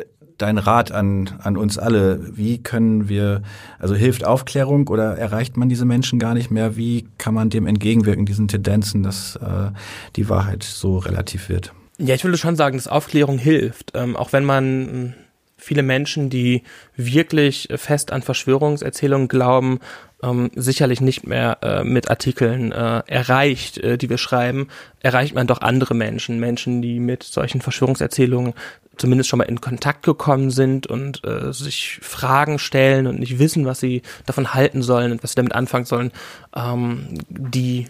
dein 0.42 0.58
Rat 0.58 0.92
an, 0.92 1.30
an 1.42 1.56
uns 1.56 1.78
alle? 1.78 2.36
Wie 2.36 2.58
können 2.58 3.08
wir, 3.08 3.42
also 3.78 3.94
hilft 3.94 4.24
Aufklärung 4.24 4.88
oder 4.88 5.16
erreicht 5.16 5.56
man 5.56 5.68
diese 5.68 5.84
Menschen 5.84 6.18
gar 6.18 6.34
nicht 6.34 6.50
mehr? 6.50 6.76
Wie 6.76 7.06
kann 7.18 7.34
man 7.34 7.48
dem 7.48 7.66
entgegenwirken, 7.66 8.26
diesen 8.26 8.48
Tendenzen, 8.48 9.02
dass 9.02 9.36
äh, 9.36 9.70
die 10.16 10.28
Wahrheit 10.28 10.62
so 10.62 10.98
relativ 10.98 11.48
wird? 11.48 11.72
Ja, 11.98 12.14
ich 12.14 12.24
würde 12.24 12.36
schon 12.36 12.56
sagen, 12.56 12.76
dass 12.76 12.88
Aufklärung 12.88 13.38
hilft. 13.38 13.92
Ähm, 13.94 14.16
auch 14.16 14.32
wenn 14.32 14.44
man 14.44 15.14
viele 15.62 15.82
Menschen, 15.82 16.30
die 16.30 16.62
wirklich 16.96 17.68
fest 17.76 18.12
an 18.12 18.22
Verschwörungserzählungen 18.22 19.28
glauben, 19.28 19.80
ähm, 20.22 20.50
sicherlich 20.54 21.00
nicht 21.00 21.26
mehr 21.26 21.58
äh, 21.62 21.84
mit 21.84 22.10
Artikeln 22.10 22.72
äh, 22.72 23.02
erreicht, 23.06 23.78
äh, 23.78 23.98
die 23.98 24.08
wir 24.08 24.18
schreiben, 24.18 24.68
erreicht 25.00 25.34
man 25.34 25.46
doch 25.46 25.60
andere 25.60 25.94
Menschen, 25.94 26.38
Menschen, 26.38 26.82
die 26.82 27.00
mit 27.00 27.22
solchen 27.22 27.60
Verschwörungserzählungen 27.60 28.54
zumindest 28.96 29.30
schon 29.30 29.38
mal 29.38 29.44
in 29.44 29.60
Kontakt 29.60 30.04
gekommen 30.04 30.50
sind 30.50 30.86
und 30.86 31.24
äh, 31.24 31.52
sich 31.52 31.98
Fragen 32.02 32.58
stellen 32.58 33.06
und 33.06 33.18
nicht 33.18 33.38
wissen, 33.38 33.64
was 33.64 33.80
sie 33.80 34.02
davon 34.26 34.54
halten 34.54 34.82
sollen 34.82 35.12
und 35.12 35.22
was 35.22 35.30
sie 35.30 35.36
damit 35.36 35.54
anfangen 35.54 35.86
sollen, 35.86 36.12
ähm, 36.54 37.08
die 37.28 37.86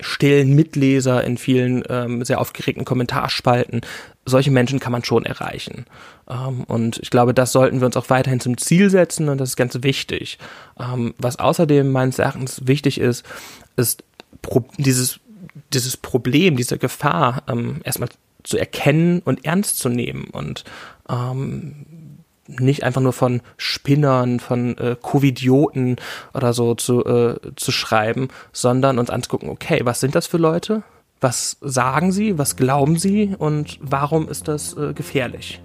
stillen 0.00 0.54
Mitleser 0.54 1.22
in 1.24 1.36
vielen 1.36 1.82
ähm, 1.88 2.24
sehr 2.24 2.40
aufgeregten 2.40 2.84
Kommentarspalten. 2.84 3.82
Solche 4.30 4.50
Menschen 4.50 4.80
kann 4.80 4.92
man 4.92 5.04
schon 5.04 5.26
erreichen. 5.26 5.86
Ähm, 6.28 6.64
und 6.64 6.98
ich 6.98 7.10
glaube, 7.10 7.34
das 7.34 7.52
sollten 7.52 7.80
wir 7.80 7.86
uns 7.86 7.96
auch 7.96 8.10
weiterhin 8.10 8.40
zum 8.40 8.56
Ziel 8.56 8.90
setzen 8.90 9.28
und 9.28 9.38
das 9.38 9.50
ist 9.50 9.56
ganz 9.56 9.76
wichtig. 9.82 10.38
Ähm, 10.78 11.14
was 11.18 11.38
außerdem 11.38 11.90
meines 11.90 12.18
Erachtens 12.18 12.66
wichtig 12.66 12.98
ist, 13.00 13.24
ist 13.76 14.04
dieses, 14.78 15.20
dieses 15.72 15.96
Problem, 15.96 16.56
diese 16.56 16.78
Gefahr 16.78 17.42
ähm, 17.48 17.80
erstmal 17.84 18.08
zu 18.42 18.56
erkennen 18.56 19.20
und 19.24 19.44
ernst 19.44 19.78
zu 19.78 19.88
nehmen 19.90 20.28
und 20.32 20.64
nicht 22.46 22.84
einfach 22.84 23.00
nur 23.00 23.12
von 23.12 23.42
Spinnern, 23.56 24.40
von 24.40 24.76
äh, 24.78 24.96
Covidioten 25.00 25.96
oder 26.34 26.52
so 26.52 26.74
zu, 26.74 27.04
äh, 27.04 27.36
zu 27.56 27.72
schreiben, 27.72 28.28
sondern 28.52 28.98
uns 28.98 29.10
anzugucken, 29.10 29.48
okay, 29.48 29.80
was 29.84 30.00
sind 30.00 30.14
das 30.14 30.26
für 30.26 30.38
Leute? 30.38 30.82
Was 31.20 31.58
sagen 31.60 32.12
Sie, 32.12 32.38
was 32.38 32.56
glauben 32.56 32.98
Sie 32.98 33.34
und 33.38 33.78
warum 33.82 34.28
ist 34.28 34.48
das 34.48 34.74
äh, 34.76 34.94
gefährlich? 34.94 35.60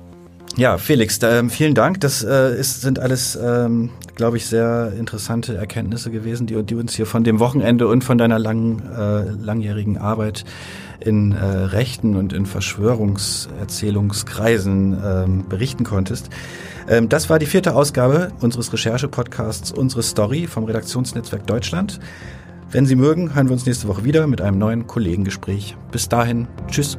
Ja, 0.58 0.78
Felix, 0.78 1.22
äh, 1.22 1.50
vielen 1.50 1.74
Dank. 1.74 2.00
Das 2.02 2.24
äh, 2.24 2.58
ist, 2.58 2.82
sind 2.82 3.00
alles, 3.00 3.38
ähm, 3.42 3.90
glaube 4.16 4.38
ich, 4.38 4.46
sehr 4.46 4.94
interessante 4.98 5.56
Erkenntnisse 5.56 6.12
gewesen, 6.12 6.48
die, 6.48 6.64
die, 6.64 6.76
uns 6.76 6.96
hier 6.96 7.06
von 7.06 7.26
dem 7.26 7.40
Wochenende 7.40 7.88
und 7.88 8.06
von 8.06 8.18
deiner 8.18 8.40
langen, 8.40 8.82
äh, 8.90 9.32
langjährigen 9.32 9.98
Arbeit 9.98 10.46
in 11.02 11.34
äh, 11.34 11.44
Rechten 11.44 12.16
und 12.16 12.32
in 12.32 12.46
Verschwörungserzählungskreisen 12.46 14.98
ähm, 15.04 15.44
berichten 15.50 15.84
konntest. 15.84 16.30
Ähm, 16.88 17.10
das 17.10 17.30
war 17.30 17.38
die 17.38 17.48
vierte 17.48 17.76
Ausgabe 17.76 18.32
unseres 18.40 18.72
Recherche-Podcasts 18.72 19.74
Unsere 19.74 20.04
Story 20.04 20.48
vom 20.48 20.64
Redaktionsnetzwerk 20.64 21.46
Deutschland. 21.48 22.00
Wenn 22.72 22.86
Sie 22.86 22.96
mögen, 22.96 23.36
hören 23.36 23.48
wir 23.48 23.54
uns 23.54 23.66
nächste 23.66 23.88
Woche 23.88 24.04
wieder 24.04 24.28
mit 24.28 24.42
einem 24.42 24.58
neuen 24.58 24.88
Kollegengespräch. 24.88 25.78
Bis 25.92 26.10
dahin, 26.10 26.48
tschüss. 26.68 26.98